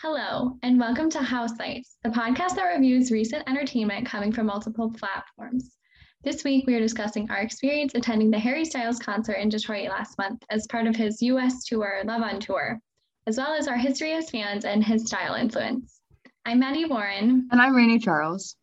Hello, 0.00 0.56
and 0.62 0.78
welcome 0.78 1.10
to 1.10 1.18
House 1.18 1.58
Lights, 1.58 1.96
the 2.04 2.10
podcast 2.10 2.54
that 2.54 2.72
reviews 2.72 3.10
recent 3.10 3.42
entertainment 3.48 4.06
coming 4.06 4.30
from 4.30 4.46
multiple 4.46 4.92
platforms. 4.92 5.76
This 6.22 6.44
week, 6.44 6.68
we 6.68 6.76
are 6.76 6.80
discussing 6.80 7.28
our 7.32 7.38
experience 7.38 7.96
attending 7.96 8.30
the 8.30 8.38
Harry 8.38 8.64
Styles 8.64 9.00
concert 9.00 9.38
in 9.38 9.48
Detroit 9.48 9.88
last 9.88 10.16
month 10.16 10.44
as 10.50 10.68
part 10.68 10.86
of 10.86 10.94
his 10.94 11.20
US 11.22 11.64
tour, 11.64 12.02
Love 12.04 12.22
on 12.22 12.38
Tour, 12.38 12.78
as 13.26 13.38
well 13.38 13.54
as 13.54 13.66
our 13.66 13.76
history 13.76 14.12
as 14.12 14.30
fans 14.30 14.64
and 14.64 14.84
his 14.84 15.04
style 15.04 15.34
influence. 15.34 16.00
I'm 16.46 16.60
Maddie 16.60 16.84
Warren. 16.84 17.48
And 17.50 17.60
I'm 17.60 17.74
Rainy 17.74 17.98
Charles. 17.98 18.54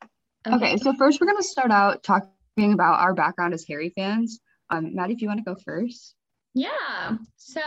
Okay. 0.48 0.56
okay, 0.56 0.78
so 0.78 0.94
first, 0.94 1.20
we're 1.20 1.28
going 1.28 1.36
to 1.36 1.44
start 1.44 1.70
out 1.70 2.02
talking 2.02 2.72
about 2.72 3.02
our 3.02 3.14
background 3.14 3.54
as 3.54 3.66
Harry 3.67 3.90
fans. 3.90 4.40
Um, 4.70 4.95
Maddie, 4.95 5.16
if 5.16 5.22
you 5.22 5.28
want 5.28 5.40
to 5.40 5.54
go 5.54 5.59
first. 5.66 6.16
Yeah. 6.54 7.17
So 7.36 7.62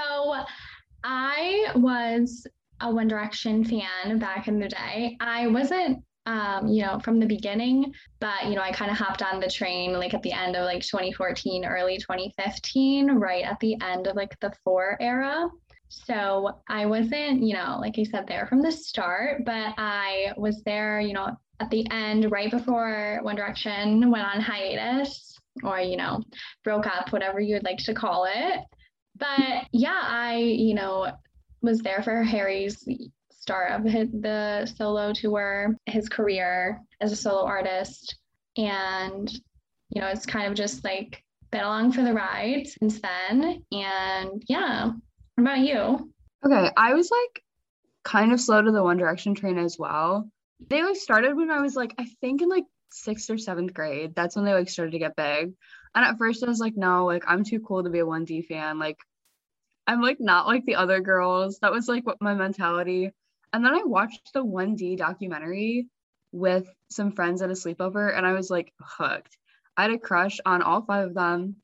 I 1.05 1.73
was 1.75 2.47
a 2.80 2.92
One 2.92 3.09
Direction 3.09 3.64
fan 3.64 4.18
back 4.18 4.48
in 4.48 4.59
the 4.59 4.68
day. 4.68 5.16
I 5.20 5.46
wasn't 5.46 6.02
um, 6.28 6.69
you 6.69 6.82
know, 6.82 6.98
from 6.98 7.19
the 7.19 7.27
beginning, 7.27 7.95
but 8.20 8.45
you 8.45 8.55
know, 8.55 8.60
I 8.60 8.70
kind 8.70 8.91
of 8.91 8.98
hopped 8.98 9.23
on 9.23 9.41
the 9.41 9.48
train 9.48 9.95
like 9.95 10.12
at 10.12 10.23
the 10.23 10.32
end 10.32 10.56
of 10.56 10.64
like 10.64 10.83
2014, 10.83 11.64
early 11.64 11.96
2015, 11.96 13.12
right 13.12 13.45
at 13.45 13.59
the 13.60 13.77
end 13.80 14.06
of 14.06 14.14
like 14.14 14.38
the 14.41 14.52
four 14.62 14.98
era. 15.00 15.48
So 15.88 16.60
I 16.69 16.84
wasn't, 16.84 17.42
you 17.42 17.55
know, 17.55 17.78
like 17.80 17.98
I 17.98 18.02
said, 18.02 18.27
there 18.27 18.46
from 18.46 18.60
the 18.60 18.70
start, 18.70 19.47
but 19.47 19.72
I 19.78 20.34
was 20.36 20.62
there, 20.64 21.00
you 21.00 21.14
know, 21.14 21.34
at 21.60 21.70
the 21.70 21.86
end, 21.91 22.30
right 22.30 22.50
before 22.50 23.20
One 23.22 23.36
Direction 23.36 24.10
went 24.10 24.27
on 24.27 24.42
hiatus 24.42 25.34
or, 25.64 25.80
you 25.80 25.97
know, 25.97 26.22
broke 26.62 26.86
up, 26.86 27.10
whatever 27.10 27.41
you'd 27.41 27.64
like 27.64 27.78
to 27.78 27.94
call 27.94 28.27
it. 28.27 28.60
But 29.16 29.66
yeah, 29.72 30.00
I, 30.03 30.36
you 30.36 30.75
know, 30.75 31.10
was 31.62 31.81
there 31.81 32.03
for 32.03 32.23
Harry's 32.23 32.84
start 33.31 33.73
of 33.73 33.84
the 33.84 34.73
solo 34.77 35.12
tour, 35.12 35.77
his 35.87 36.09
career 36.09 36.81
as 37.00 37.12
a 37.12 37.17
solo 37.17 37.45
artist. 37.45 38.17
And, 38.56 39.31
you 39.91 40.00
know, 40.00 40.09
it's 40.09 40.27
kind 40.27 40.47
of 40.47 40.55
just 40.55 40.84
like 40.84 41.23
been 41.50 41.62
along 41.62 41.92
for 41.92 42.03
the 42.03 42.12
ride 42.12 42.67
since 42.67 43.00
then. 43.00 43.65
And 43.73 44.42
yeah, 44.48 44.87
what 45.34 45.42
about 45.42 45.61
you? 45.61 46.12
Okay, 46.45 46.70
I 46.77 46.95
was 46.95 47.11
like 47.11 47.42
kind 48.05 48.33
of 48.33 48.41
slow 48.41 48.62
to 48.62 48.70
the 48.70 48.83
One 48.83 48.97
Direction 48.97 49.34
train 49.34 49.59
as 49.59 49.77
well. 49.78 50.31
They 50.69 50.83
like 50.83 50.97
started 50.97 51.37
when 51.37 51.50
I 51.50 51.61
was 51.61 51.75
like, 51.75 51.95
I 51.98 52.06
think 52.20 52.43
in 52.43 52.48
like 52.48 52.65
sixth 52.91 53.31
or 53.31 53.39
seventh 53.39 53.72
grade. 53.75 54.15
That's 54.15 54.37
when 54.37 54.45
they 54.45 54.53
like 54.53 54.69
started 54.69 54.93
to 54.93 54.98
get 54.98 55.17
big. 55.17 55.53
And 55.95 56.05
at 56.05 56.19
first 56.19 56.45
I 56.45 56.48
was 56.48 56.61
like, 56.61 56.77
no, 56.77 57.06
like 57.06 57.25
I'm 57.27 57.45
too 57.45 57.61
cool 57.61 57.84
to 57.84 57.91
be 57.91 58.00
a 58.00 58.06
1D 58.06 58.47
fan. 58.47 58.78
Like 58.78 58.98
I'm 59.89 60.03
like 60.03 60.20
not 60.20 60.47
like 60.47 60.67
the 60.67 60.77
other 60.77 61.00
girls. 61.00 61.58
That 61.61 61.72
was 61.72 61.89
like 61.89 62.06
what 62.06 62.20
my 62.20 62.34
mentality. 62.34 63.11
And 63.55 63.64
then 63.64 63.75
I 63.75 63.84
watched 63.84 64.34
the 64.34 64.44
1D 64.44 64.98
documentary 64.98 65.89
with 66.31 66.70
some 66.91 67.11
friends 67.11 67.41
at 67.41 67.48
a 67.48 67.55
sleepover 67.55 68.14
and 68.14 68.27
I 68.27 68.34
was 68.34 68.50
like 68.50 68.75
hooked. 68.78 69.39
I 69.78 69.83
had 69.83 69.91
a 69.92 69.98
crush 69.98 70.41
on 70.44 70.61
all 70.61 70.83
five 70.83 71.06
of 71.06 71.14
them. 71.14 71.56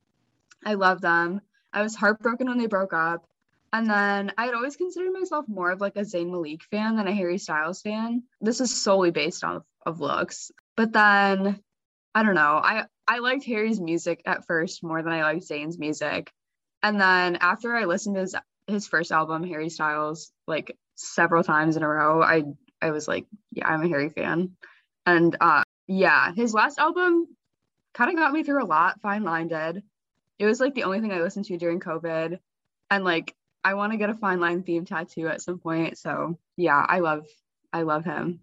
I 0.64 0.74
loved 0.74 1.02
them. 1.02 1.42
I 1.70 1.82
was 1.82 1.94
heartbroken 1.94 2.48
when 2.48 2.56
they 2.56 2.66
broke 2.66 2.94
up. 2.94 3.26
And 3.74 3.90
then 3.90 4.32
I 4.38 4.46
had 4.46 4.54
always 4.54 4.76
considered 4.76 5.12
myself 5.12 5.46
more 5.46 5.70
of 5.70 5.82
like 5.82 5.96
a 5.96 6.00
Zayn 6.00 6.30
Malik 6.30 6.62
fan 6.70 6.96
than 6.96 7.08
a 7.08 7.12
Harry 7.12 7.36
Styles 7.36 7.82
fan. 7.82 8.22
This 8.40 8.62
is 8.62 8.74
solely 8.74 9.10
based 9.10 9.44
on 9.44 9.62
of 9.84 10.00
looks. 10.00 10.50
But 10.76 10.92
then 10.92 11.60
I 12.14 12.22
don't 12.22 12.36
know. 12.36 12.60
I 12.62 12.86
I 13.06 13.18
liked 13.18 13.44
Harry's 13.44 13.80
music 13.80 14.22
at 14.24 14.46
first 14.46 14.82
more 14.82 15.02
than 15.02 15.12
I 15.12 15.24
liked 15.24 15.46
Zayn's 15.46 15.78
music. 15.78 16.32
And 16.84 17.00
then 17.00 17.36
after 17.36 17.74
I 17.74 17.86
listened 17.86 18.16
to 18.16 18.20
his 18.20 18.36
his 18.66 18.86
first 18.86 19.10
album, 19.10 19.42
Harry 19.42 19.70
Styles, 19.70 20.30
like 20.46 20.76
several 20.96 21.42
times 21.42 21.76
in 21.76 21.82
a 21.82 21.88
row, 21.88 22.22
I 22.22 22.44
I 22.80 22.90
was 22.90 23.08
like, 23.08 23.26
yeah, 23.52 23.66
I'm 23.66 23.82
a 23.82 23.88
Harry 23.88 24.10
fan. 24.10 24.50
And 25.06 25.34
uh 25.40 25.62
yeah, 25.86 26.32
his 26.34 26.52
last 26.52 26.78
album 26.78 27.26
kind 27.94 28.10
of 28.10 28.16
got 28.16 28.32
me 28.32 28.42
through 28.42 28.62
a 28.62 28.66
lot. 28.66 29.00
Fine 29.00 29.24
Line 29.24 29.48
did. 29.48 29.82
It 30.38 30.44
was 30.44 30.60
like 30.60 30.74
the 30.74 30.84
only 30.84 31.00
thing 31.00 31.10
I 31.10 31.22
listened 31.22 31.46
to 31.46 31.56
during 31.56 31.80
COVID. 31.80 32.38
And 32.90 33.04
like 33.04 33.34
I 33.64 33.74
want 33.74 33.92
to 33.92 33.98
get 33.98 34.10
a 34.10 34.14
fine 34.14 34.40
line 34.40 34.62
theme 34.62 34.84
tattoo 34.84 35.28
at 35.28 35.40
some 35.40 35.58
point. 35.58 35.96
So 35.96 36.38
yeah, 36.58 36.84
I 36.86 36.98
love 37.00 37.24
I 37.72 37.82
love 37.82 38.04
him. 38.04 38.40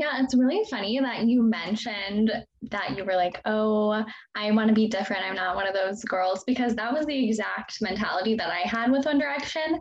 Yeah, 0.00 0.22
it's 0.22 0.34
really 0.34 0.64
funny 0.70 0.98
that 0.98 1.26
you 1.26 1.42
mentioned 1.42 2.32
that 2.70 2.96
you 2.96 3.04
were 3.04 3.16
like, 3.16 3.38
oh, 3.44 4.02
I 4.34 4.50
want 4.50 4.68
to 4.68 4.74
be 4.74 4.88
different. 4.88 5.26
I'm 5.26 5.34
not 5.34 5.56
one 5.56 5.66
of 5.66 5.74
those 5.74 6.02
girls 6.04 6.42
because 6.46 6.74
that 6.76 6.90
was 6.90 7.04
the 7.04 7.28
exact 7.28 7.82
mentality 7.82 8.34
that 8.36 8.48
I 8.48 8.60
had 8.66 8.90
with 8.90 9.04
One 9.04 9.18
Direction. 9.18 9.78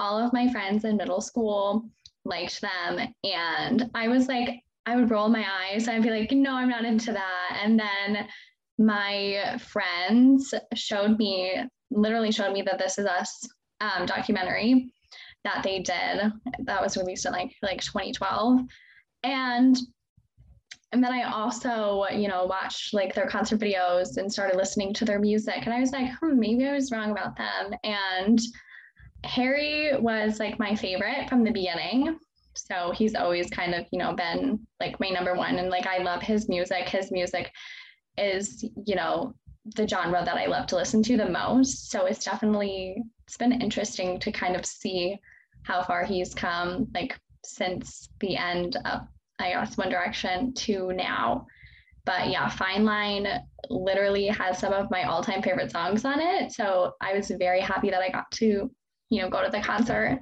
All 0.00 0.18
of 0.18 0.32
my 0.32 0.50
friends 0.50 0.84
in 0.84 0.96
middle 0.96 1.20
school 1.20 1.88
liked 2.24 2.60
them. 2.60 3.14
And 3.22 3.88
I 3.94 4.08
was 4.08 4.26
like, 4.26 4.48
I 4.86 4.96
would 4.96 5.12
roll 5.12 5.28
my 5.28 5.46
eyes. 5.48 5.86
I'd 5.86 6.02
be 6.02 6.10
like, 6.10 6.32
no, 6.32 6.54
I'm 6.54 6.68
not 6.68 6.84
into 6.84 7.12
that. 7.12 7.60
And 7.62 7.78
then 7.78 8.26
my 8.78 9.60
friends 9.60 10.52
showed 10.74 11.20
me, 11.20 11.54
literally 11.92 12.32
showed 12.32 12.52
me 12.52 12.62
that 12.62 12.80
This 12.80 12.98
Is 12.98 13.06
Us 13.06 13.48
um, 13.80 14.06
documentary 14.06 14.92
that 15.44 15.62
they 15.62 15.78
did 15.78 16.32
that 16.64 16.82
was 16.82 16.96
released 16.96 17.26
in 17.26 17.32
like 17.32 17.52
like 17.62 17.80
2012 17.80 18.60
and 19.22 19.76
and 20.92 21.02
then 21.02 21.12
I 21.12 21.22
also, 21.22 22.04
you 22.12 22.28
know, 22.28 22.44
watched 22.44 22.92
like 22.92 23.14
their 23.14 23.26
concert 23.26 23.58
videos 23.58 24.18
and 24.18 24.30
started 24.30 24.56
listening 24.56 24.92
to 24.94 25.06
their 25.06 25.18
music. 25.18 25.64
And 25.64 25.72
I 25.72 25.80
was 25.80 25.90
like, 25.90 26.12
hmm, 26.20 26.38
maybe 26.38 26.66
I 26.66 26.74
was 26.74 26.92
wrong 26.92 27.12
about 27.12 27.34
them. 27.34 27.72
And 27.82 28.38
Harry 29.24 29.96
was 29.98 30.38
like 30.38 30.58
my 30.58 30.74
favorite 30.74 31.30
from 31.30 31.44
the 31.44 31.50
beginning. 31.50 32.18
So 32.54 32.92
he's 32.94 33.14
always 33.14 33.48
kind 33.48 33.74
of, 33.74 33.86
you 33.90 33.98
know, 33.98 34.12
been 34.12 34.60
like 34.80 35.00
my 35.00 35.08
number 35.08 35.34
one. 35.34 35.56
And 35.56 35.70
like 35.70 35.86
I 35.86 35.98
love 35.98 36.20
his 36.20 36.50
music. 36.50 36.86
His 36.90 37.10
music 37.10 37.50
is, 38.18 38.62
you 38.84 38.94
know, 38.94 39.34
the 39.76 39.88
genre 39.88 40.22
that 40.22 40.36
I 40.36 40.44
love 40.44 40.66
to 40.66 40.76
listen 40.76 41.02
to 41.04 41.16
the 41.16 41.28
most. 41.28 41.90
So 41.90 42.04
it's 42.04 42.24
definitely 42.24 43.02
it's 43.26 43.38
been 43.38 43.62
interesting 43.62 44.18
to 44.20 44.30
kind 44.30 44.56
of 44.56 44.66
see 44.66 45.16
how 45.62 45.82
far 45.84 46.04
he's 46.04 46.34
come, 46.34 46.88
like 46.92 47.18
since 47.44 48.08
the 48.20 48.36
end 48.36 48.76
of 48.84 49.02
I 49.38 49.50
guess 49.50 49.76
One 49.76 49.90
Direction 49.90 50.54
to 50.54 50.92
now. 50.92 51.46
But 52.04 52.30
yeah, 52.30 52.48
Fine 52.48 52.84
Line 52.84 53.28
literally 53.68 54.26
has 54.26 54.58
some 54.58 54.72
of 54.72 54.90
my 54.90 55.04
all-time 55.04 55.42
favorite 55.42 55.70
songs 55.70 56.04
on 56.04 56.20
it. 56.20 56.52
So 56.52 56.92
I 57.00 57.14
was 57.14 57.30
very 57.38 57.60
happy 57.60 57.90
that 57.90 58.02
I 58.02 58.10
got 58.10 58.30
to, 58.32 58.70
you 59.08 59.22
know, 59.22 59.30
go 59.30 59.42
to 59.42 59.50
the 59.50 59.60
concert 59.60 60.18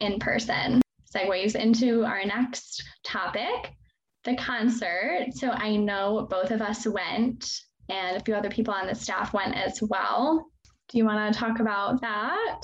in 0.00 0.18
person. 0.18 0.80
Segues 1.14 1.54
into 1.54 2.04
our 2.04 2.24
next 2.24 2.84
topic, 3.04 3.72
the 4.24 4.36
concert. 4.36 5.26
So 5.32 5.50
I 5.50 5.76
know 5.76 6.26
both 6.30 6.50
of 6.50 6.62
us 6.62 6.86
went 6.86 7.50
and 7.88 8.16
a 8.16 8.20
few 8.20 8.34
other 8.34 8.50
people 8.50 8.72
on 8.72 8.86
the 8.86 8.94
staff 8.94 9.34
went 9.34 9.56
as 9.56 9.82
well. 9.82 10.46
Do 10.88 10.98
you 10.98 11.04
want 11.04 11.32
to 11.32 11.38
talk 11.38 11.60
about 11.60 12.00
that? 12.02 12.62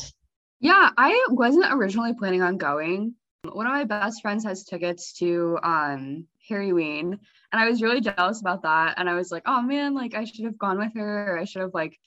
Yeah, 0.61 0.91
I 0.97 1.27
wasn't 1.31 1.73
originally 1.73 2.15
planning 2.15 2.43
on 2.43 2.57
going, 2.57 3.15
one 3.55 3.67
of 3.67 3.73
my 3.73 3.85
best 3.85 4.23
friends 4.23 4.45
has 4.45 4.65
tickets 4.65 5.13
to 5.15 5.59
um 5.63 6.27
Harryween, 6.49 7.19
and 7.53 7.61
I 7.61 7.69
was 7.69 7.83
really 7.83 8.01
jealous 8.01 8.41
about 8.41 8.63
that. 8.63 8.95
And 8.99 9.09
I 9.09 9.15
was 9.15 9.31
like, 9.31 9.43
oh 9.47 9.63
man, 9.63 9.95
like 9.95 10.15
I 10.15 10.25
should 10.25 10.45
have 10.45 10.59
gone 10.59 10.79
with 10.79 10.95
her, 10.95 11.35
or 11.35 11.39
I 11.39 11.45
should 11.45 11.63
have 11.63 11.75
like 11.75 11.99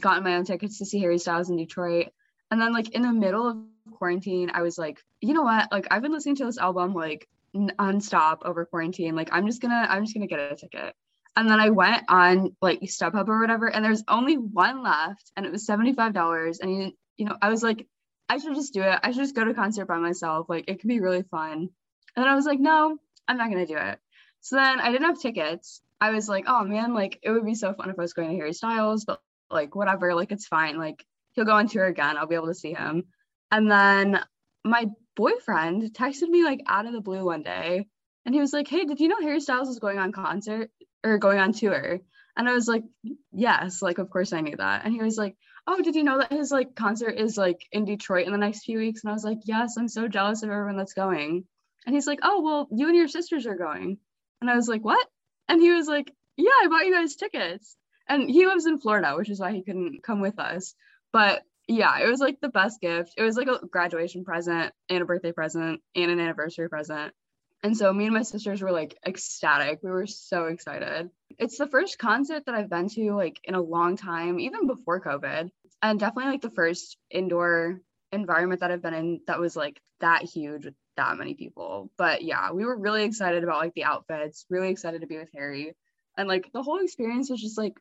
gotten 0.00 0.24
my 0.24 0.36
own 0.36 0.44
tickets 0.44 0.78
to 0.78 0.86
see 0.86 1.00
Harry 1.00 1.18
Styles 1.18 1.50
in 1.50 1.56
Detroit. 1.56 2.08
And 2.50 2.60
then 2.60 2.72
like 2.72 2.90
in 2.90 3.02
the 3.02 3.12
middle 3.12 3.48
of 3.48 3.56
quarantine, 3.94 4.50
I 4.52 4.62
was 4.62 4.78
like, 4.78 5.02
you 5.20 5.34
know 5.34 5.42
what? 5.42 5.70
Like 5.72 5.88
I've 5.90 6.02
been 6.02 6.12
listening 6.12 6.36
to 6.36 6.44
this 6.44 6.58
album 6.58 6.94
like 6.94 7.28
nonstop 7.54 8.38
over 8.44 8.64
quarantine. 8.64 9.14
Like 9.14 9.30
I'm 9.32 9.46
just 9.46 9.60
gonna 9.60 9.86
I'm 9.88 10.04
just 10.04 10.14
gonna 10.14 10.26
get 10.26 10.52
a 10.52 10.56
ticket. 10.56 10.94
And 11.34 11.48
then 11.48 11.60
I 11.60 11.70
went 11.70 12.04
on 12.08 12.54
like 12.60 12.80
StubHub 12.82 13.28
or 13.28 13.40
whatever, 13.40 13.68
and 13.68 13.84
there's 13.84 14.04
only 14.06 14.36
one 14.36 14.82
left, 14.82 15.32
and 15.36 15.46
it 15.46 15.52
was 15.52 15.64
seventy 15.66 15.94
five 15.94 16.12
dollars. 16.12 16.60
And 16.60 16.76
you, 16.76 16.92
you 17.16 17.24
know, 17.24 17.36
I 17.40 17.48
was 17.48 17.62
like, 17.62 17.86
I 18.32 18.38
should 18.38 18.54
just 18.54 18.72
do 18.72 18.80
it. 18.80 18.98
I 19.02 19.10
should 19.10 19.20
just 19.20 19.34
go 19.34 19.44
to 19.44 19.52
concert 19.52 19.84
by 19.84 19.98
myself. 19.98 20.48
Like 20.48 20.64
it 20.66 20.80
could 20.80 20.88
be 20.88 21.00
really 21.00 21.22
fun. 21.22 21.52
And 21.52 21.68
then 22.16 22.28
I 22.28 22.34
was 22.34 22.46
like, 22.46 22.58
no, 22.58 22.96
I'm 23.28 23.36
not 23.36 23.50
gonna 23.50 23.66
do 23.66 23.76
it. 23.76 23.98
So 24.40 24.56
then 24.56 24.80
I 24.80 24.90
didn't 24.90 25.06
have 25.06 25.20
tickets. 25.20 25.82
I 26.00 26.12
was 26.12 26.30
like, 26.30 26.44
oh 26.46 26.64
man, 26.64 26.94
like 26.94 27.18
it 27.22 27.30
would 27.30 27.44
be 27.44 27.54
so 27.54 27.74
fun 27.74 27.90
if 27.90 27.98
I 27.98 28.02
was 28.02 28.14
going 28.14 28.30
to 28.30 28.36
Harry 28.36 28.54
Styles, 28.54 29.04
but 29.04 29.20
like 29.50 29.74
whatever, 29.74 30.14
like 30.14 30.32
it's 30.32 30.46
fine. 30.46 30.78
Like 30.78 31.04
he'll 31.32 31.44
go 31.44 31.52
on 31.52 31.68
tour 31.68 31.84
again. 31.84 32.16
I'll 32.16 32.26
be 32.26 32.34
able 32.34 32.46
to 32.46 32.54
see 32.54 32.72
him. 32.72 33.04
And 33.50 33.70
then 33.70 34.18
my 34.64 34.86
boyfriend 35.14 35.92
texted 35.92 36.28
me 36.28 36.42
like 36.42 36.62
out 36.66 36.86
of 36.86 36.94
the 36.94 37.02
blue 37.02 37.26
one 37.26 37.42
day 37.42 37.86
and 38.24 38.34
he 38.34 38.40
was 38.40 38.54
like, 38.54 38.66
Hey, 38.66 38.86
did 38.86 38.98
you 38.98 39.08
know 39.08 39.20
Harry 39.20 39.40
Styles 39.40 39.68
is 39.68 39.78
going 39.78 39.98
on 39.98 40.10
concert 40.10 40.70
or 41.04 41.18
going 41.18 41.38
on 41.38 41.52
tour? 41.52 42.00
And 42.34 42.48
I 42.48 42.54
was 42.54 42.66
like, 42.66 42.84
Yes, 43.30 43.82
like 43.82 43.98
of 43.98 44.08
course 44.08 44.32
I 44.32 44.40
knew 44.40 44.56
that. 44.56 44.86
And 44.86 44.94
he 44.94 45.02
was 45.02 45.18
like, 45.18 45.36
oh, 45.66 45.82
did 45.82 45.94
you 45.94 46.04
know 46.04 46.18
that 46.18 46.32
his 46.32 46.50
like 46.50 46.74
concert 46.74 47.10
is 47.12 47.36
like 47.38 47.66
in 47.72 47.84
Detroit 47.84 48.26
in 48.26 48.32
the 48.32 48.38
next 48.38 48.64
few 48.64 48.78
weeks? 48.78 49.02
And 49.02 49.10
I 49.10 49.14
was 49.14 49.24
like, 49.24 49.38
yes, 49.44 49.76
I'm 49.78 49.88
so 49.88 50.08
jealous 50.08 50.42
of 50.42 50.50
everyone 50.50 50.76
that's 50.76 50.94
going. 50.94 51.44
And 51.86 51.94
he's 51.94 52.06
like, 52.06 52.20
oh, 52.22 52.42
well, 52.42 52.68
you 52.70 52.88
and 52.88 52.96
your 52.96 53.08
sisters 53.08 53.46
are 53.46 53.56
going. 53.56 53.98
And 54.40 54.50
I 54.50 54.56
was 54.56 54.68
like, 54.68 54.84
what? 54.84 55.06
And 55.48 55.60
he 55.60 55.70
was 55.70 55.86
like, 55.88 56.12
yeah, 56.36 56.50
I 56.62 56.68
bought 56.68 56.86
you 56.86 56.92
guys 56.94 57.16
tickets. 57.16 57.76
And 58.08 58.28
he 58.30 58.46
lives 58.46 58.66
in 58.66 58.80
Florida, 58.80 59.14
which 59.16 59.30
is 59.30 59.40
why 59.40 59.52
he 59.52 59.62
couldn't 59.62 60.02
come 60.02 60.20
with 60.20 60.38
us. 60.38 60.74
But 61.12 61.42
Yeah, 61.68 61.98
it 62.00 62.08
was 62.08 62.20
like 62.20 62.40
the 62.40 62.48
best 62.48 62.80
gift. 62.80 63.14
It 63.16 63.22
was 63.22 63.36
like 63.36 63.48
a 63.48 63.64
graduation 63.66 64.24
present 64.24 64.72
and 64.88 65.02
a 65.02 65.04
birthday 65.06 65.32
present 65.32 65.80
and 65.94 66.10
an 66.10 66.20
anniversary 66.20 66.68
present. 66.68 67.14
And 67.62 67.76
so 67.76 67.92
me 67.92 68.04
and 68.06 68.14
my 68.14 68.22
sisters 68.22 68.60
were 68.60 68.72
like 68.72 68.98
ecstatic. 69.06 69.80
We 69.82 69.90
were 69.90 70.06
so 70.06 70.46
excited. 70.46 71.10
It's 71.38 71.58
the 71.58 71.66
first 71.66 71.98
concert 71.98 72.46
that 72.46 72.54
I've 72.54 72.70
been 72.70 72.88
to 72.90 73.14
like 73.14 73.40
in 73.44 73.54
a 73.54 73.60
long 73.60 73.96
time, 73.96 74.40
even 74.40 74.66
before 74.66 75.00
COVID. 75.00 75.50
And 75.82 76.00
definitely 76.00 76.32
like 76.32 76.42
the 76.42 76.50
first 76.50 76.96
indoor 77.10 77.80
environment 78.12 78.60
that 78.60 78.70
I've 78.70 78.82
been 78.82 78.94
in 78.94 79.20
that 79.26 79.40
was 79.40 79.56
like 79.56 79.80
that 80.00 80.22
huge 80.22 80.64
with 80.66 80.74
that 80.96 81.16
many 81.16 81.34
people. 81.34 81.90
But 81.96 82.22
yeah, 82.22 82.52
we 82.52 82.64
were 82.64 82.76
really 82.76 83.04
excited 83.04 83.42
about 83.42 83.58
like 83.58 83.74
the 83.74 83.84
outfits, 83.84 84.46
really 84.50 84.68
excited 84.68 85.00
to 85.00 85.06
be 85.06 85.18
with 85.18 85.30
Harry. 85.34 85.74
And 86.16 86.28
like 86.28 86.50
the 86.52 86.62
whole 86.62 86.82
experience 86.82 87.30
was 87.30 87.40
just 87.40 87.58
like 87.58 87.74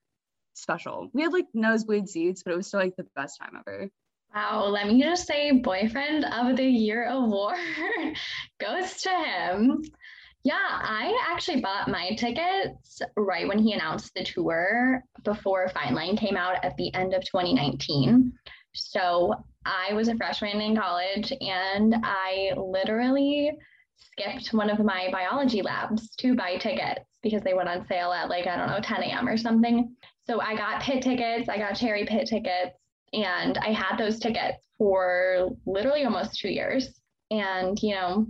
special. 0.54 1.10
We 1.14 1.24
had 1.24 1.34
like 1.34 1.48
nosebleed 1.54 2.10
seats, 2.10 2.44
but 2.44 2.54
it 2.54 2.58
was 2.58 2.68
still 2.68 2.80
like 2.80 2.96
the 2.96 3.08
best 3.16 3.40
time 3.40 3.58
ever. 3.60 3.90
Wow, 4.34 4.68
let 4.68 4.88
me 4.88 5.02
just 5.02 5.28
say 5.28 5.52
boyfriend 5.52 6.24
of 6.24 6.56
the 6.56 6.64
year 6.64 7.10
award 7.10 7.58
goes 8.60 9.02
to 9.02 9.10
him. 9.10 9.84
Yeah, 10.44 10.56
I 10.58 11.16
actually 11.30 11.62
bought 11.62 11.88
my 11.88 12.16
tickets 12.16 13.02
right 13.16 13.48
when 13.48 13.60
he 13.60 13.74
announced 13.74 14.12
the 14.16 14.24
tour 14.24 15.04
before 15.24 15.70
Fine 15.70 15.94
Line 15.94 16.18
came 16.18 16.36
out 16.36 16.64
at 16.64 16.76
the 16.78 16.94
end 16.96 17.14
of 17.14 17.24
2019. 17.26 18.34
So 18.74 19.36
I 19.66 19.94
was 19.94 20.08
a 20.08 20.16
freshman 20.16 20.62
in 20.62 20.76
college 20.76 21.32
and 21.42 21.96
I 22.04 22.54
literally 22.58 23.52
skipped 23.96 24.54
one 24.54 24.70
of 24.70 24.80
my 24.80 25.10
biology 25.12 25.62
labs 25.62 26.16
to 26.18 26.36
buy 26.36 26.58
tickets 26.58 27.06
because 27.22 27.44
they 27.44 27.54
went 27.54 27.70
on 27.70 27.86
sale 27.88 28.12
at 28.12 28.30
like, 28.30 28.48
I 28.48 28.58
don't 28.58 28.70
know, 28.70 28.80
10 28.82 29.04
a.m. 29.04 29.28
or 29.28 29.38
something. 29.38 29.96
So 30.26 30.42
I 30.42 30.56
got 30.56 30.82
pit 30.82 31.04
tickets, 31.04 31.50
I 31.50 31.58
got 31.58 31.76
cherry 31.76 32.06
pit 32.06 32.28
tickets, 32.28 32.76
and 33.14 33.58
I 33.60 33.74
had 33.74 33.98
those 33.98 34.20
tickets 34.20 34.66
for 34.78 35.50
literally 35.68 36.04
almost 36.04 36.40
two 36.40 36.50
years. 36.50 37.00
And, 37.30 37.78
you 37.82 37.94
know, 37.96 38.28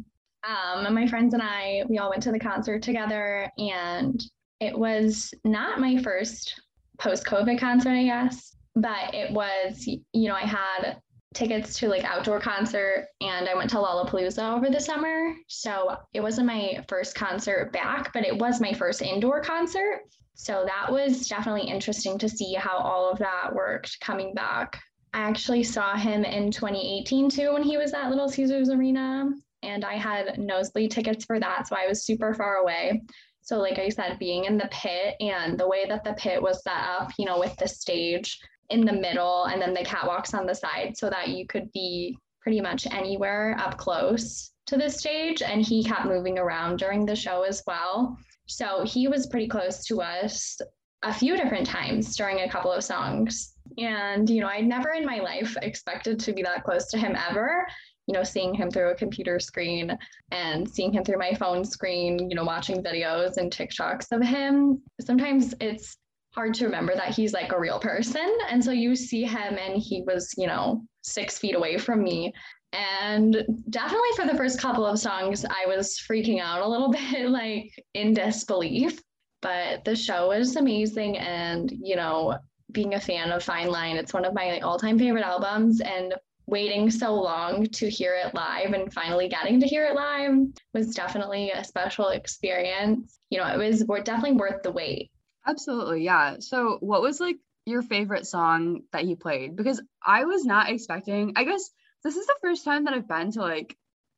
um, 0.47 0.93
my 0.93 1.07
friends 1.07 1.33
and 1.33 1.43
I, 1.43 1.83
we 1.87 1.97
all 1.97 2.09
went 2.09 2.23
to 2.23 2.31
the 2.31 2.39
concert 2.39 2.81
together, 2.81 3.49
and 3.57 4.23
it 4.59 4.77
was 4.77 5.33
not 5.43 5.79
my 5.79 6.01
first 6.01 6.61
post 6.99 7.25
COVID 7.25 7.59
concert, 7.59 7.91
I 7.91 8.03
guess, 8.03 8.55
but 8.75 9.13
it 9.13 9.31
was, 9.31 9.87
you 9.87 10.29
know, 10.29 10.35
I 10.35 10.41
had 10.41 10.97
tickets 11.33 11.79
to 11.79 11.87
like 11.87 12.03
outdoor 12.03 12.39
concert 12.39 13.07
and 13.21 13.47
I 13.47 13.55
went 13.55 13.69
to 13.71 13.77
Lollapalooza 13.77 14.55
over 14.55 14.69
the 14.69 14.79
summer. 14.79 15.33
So 15.47 15.95
it 16.13 16.19
wasn't 16.19 16.47
my 16.47 16.83
first 16.87 17.15
concert 17.15 17.71
back, 17.71 18.11
but 18.13 18.25
it 18.25 18.37
was 18.37 18.59
my 18.59 18.73
first 18.73 19.01
indoor 19.01 19.41
concert. 19.41 20.01
So 20.35 20.65
that 20.65 20.91
was 20.91 21.27
definitely 21.27 21.69
interesting 21.69 22.17
to 22.17 22.29
see 22.29 22.53
how 22.53 22.77
all 22.77 23.09
of 23.09 23.17
that 23.19 23.53
worked 23.53 23.99
coming 24.01 24.33
back. 24.33 24.79
I 25.13 25.19
actually 25.19 25.63
saw 25.63 25.95
him 25.95 26.23
in 26.23 26.51
2018 26.51 27.29
too 27.29 27.53
when 27.53 27.63
he 27.63 27.77
was 27.77 27.93
at 27.93 28.09
Little 28.09 28.29
Caesars 28.29 28.69
Arena 28.69 29.31
and 29.63 29.85
I 29.85 29.95
had 29.95 30.37
nosebleed 30.37 30.91
tickets 30.91 31.25
for 31.25 31.39
that. 31.39 31.67
So 31.67 31.75
I 31.75 31.87
was 31.87 32.03
super 32.03 32.33
far 32.33 32.57
away. 32.57 33.01
So, 33.41 33.57
like 33.57 33.79
I 33.79 33.89
said, 33.89 34.19
being 34.19 34.45
in 34.45 34.57
the 34.57 34.69
pit 34.71 35.15
and 35.19 35.59
the 35.59 35.67
way 35.67 35.85
that 35.87 36.03
the 36.03 36.13
pit 36.13 36.41
was 36.41 36.63
set 36.63 36.77
up, 36.77 37.11
you 37.17 37.25
know, 37.25 37.39
with 37.39 37.55
the 37.57 37.67
stage 37.67 38.39
in 38.69 38.85
the 38.85 38.93
middle 38.93 39.45
and 39.45 39.61
then 39.61 39.73
the 39.73 39.83
catwalks 39.83 40.33
on 40.33 40.45
the 40.45 40.55
side 40.55 40.95
so 40.95 41.09
that 41.09 41.29
you 41.29 41.45
could 41.47 41.71
be 41.71 42.17
pretty 42.41 42.61
much 42.61 42.87
anywhere 42.91 43.55
up 43.59 43.77
close 43.77 44.51
to 44.67 44.77
the 44.77 44.89
stage. 44.89 45.41
And 45.41 45.61
he 45.61 45.83
kept 45.83 46.05
moving 46.05 46.37
around 46.37 46.77
during 46.77 47.05
the 47.05 47.15
show 47.15 47.43
as 47.43 47.63
well. 47.65 48.17
So 48.45 48.83
he 48.85 49.07
was 49.07 49.27
pretty 49.27 49.47
close 49.47 49.85
to 49.85 50.01
us 50.01 50.59
a 51.03 51.13
few 51.13 51.35
different 51.35 51.65
times 51.65 52.15
during 52.15 52.41
a 52.41 52.49
couple 52.49 52.71
of 52.71 52.83
songs. 52.83 53.55
And, 53.77 54.29
you 54.29 54.41
know, 54.41 54.47
I'd 54.47 54.67
never 54.67 54.91
in 54.91 55.05
my 55.05 55.19
life 55.19 55.57
expected 55.61 56.19
to 56.19 56.33
be 56.33 56.43
that 56.43 56.63
close 56.63 56.87
to 56.91 56.97
him 56.97 57.15
ever. 57.29 57.65
You 58.07 58.13
know, 58.13 58.23
seeing 58.23 58.53
him 58.53 58.71
through 58.71 58.91
a 58.91 58.95
computer 58.95 59.39
screen 59.39 59.97
and 60.31 60.69
seeing 60.69 60.91
him 60.91 61.03
through 61.03 61.19
my 61.19 61.33
phone 61.33 61.63
screen, 61.63 62.29
you 62.29 62.35
know, 62.35 62.43
watching 62.43 62.83
videos 62.83 63.37
and 63.37 63.51
TikToks 63.51 64.11
of 64.11 64.21
him. 64.21 64.81
Sometimes 64.99 65.53
it's 65.61 65.97
hard 66.33 66.53
to 66.55 66.65
remember 66.65 66.95
that 66.95 67.13
he's 67.13 67.33
like 67.33 67.51
a 67.51 67.59
real 67.59 67.79
person. 67.79 68.37
And 68.49 68.63
so 68.63 68.71
you 68.71 68.95
see 68.95 69.23
him 69.23 69.57
and 69.57 69.81
he 69.81 70.03
was, 70.05 70.33
you 70.37 70.47
know, 70.47 70.83
six 71.03 71.37
feet 71.37 71.55
away 71.55 71.77
from 71.77 72.03
me. 72.03 72.33
And 72.73 73.43
definitely 73.69 74.09
for 74.15 74.25
the 74.25 74.37
first 74.37 74.59
couple 74.59 74.85
of 74.85 74.97
songs, 74.97 75.43
I 75.45 75.65
was 75.67 76.01
freaking 76.09 76.41
out 76.41 76.61
a 76.61 76.67
little 76.67 76.89
bit, 77.11 77.29
like 77.29 77.71
in 77.93 78.13
disbelief. 78.13 79.01
But 79.41 79.83
the 79.83 79.95
show 79.95 80.29
was 80.29 80.55
amazing. 80.55 81.17
And, 81.17 81.71
you 81.71 81.95
know, 81.95 82.37
being 82.71 82.93
a 82.93 82.99
fan 82.99 83.31
of 83.31 83.43
Fine 83.43 83.69
Line, 83.69 83.97
it's 83.97 84.13
one 84.13 84.23
of 84.23 84.33
my 84.33 84.59
all 84.59 84.77
time 84.77 84.97
favorite 84.97 85.25
albums. 85.25 85.81
And 85.81 86.13
waiting 86.51 86.91
so 86.91 87.15
long 87.15 87.65
to 87.65 87.89
hear 87.89 88.13
it 88.13 88.35
live 88.35 88.73
and 88.73 88.93
finally 88.93 89.29
getting 89.29 89.61
to 89.61 89.65
hear 89.65 89.85
it 89.85 89.95
live 89.95 90.35
was 90.73 90.93
definitely 90.93 91.49
a 91.49 91.63
special 91.63 92.09
experience. 92.09 93.17
You 93.29 93.39
know, 93.39 93.47
it 93.47 93.57
was 93.57 93.83
definitely 94.03 94.33
worth 94.33 94.61
the 94.61 94.71
wait. 94.71 95.09
Absolutely. 95.47 96.03
Yeah. 96.03 96.35
So, 96.39 96.77
what 96.81 97.01
was 97.01 97.19
like 97.19 97.37
your 97.65 97.81
favorite 97.81 98.27
song 98.27 98.81
that 98.91 99.05
he 99.05 99.15
played? 99.15 99.55
Because 99.55 99.81
I 100.05 100.25
was 100.25 100.45
not 100.45 100.69
expecting, 100.69 101.33
I 101.37 101.45
guess 101.45 101.71
this 102.03 102.17
is 102.17 102.27
the 102.27 102.35
first 102.41 102.65
time 102.65 102.85
that 102.85 102.93
I've 102.93 103.07
been 103.07 103.31
to 103.31 103.41
like, 103.41 103.75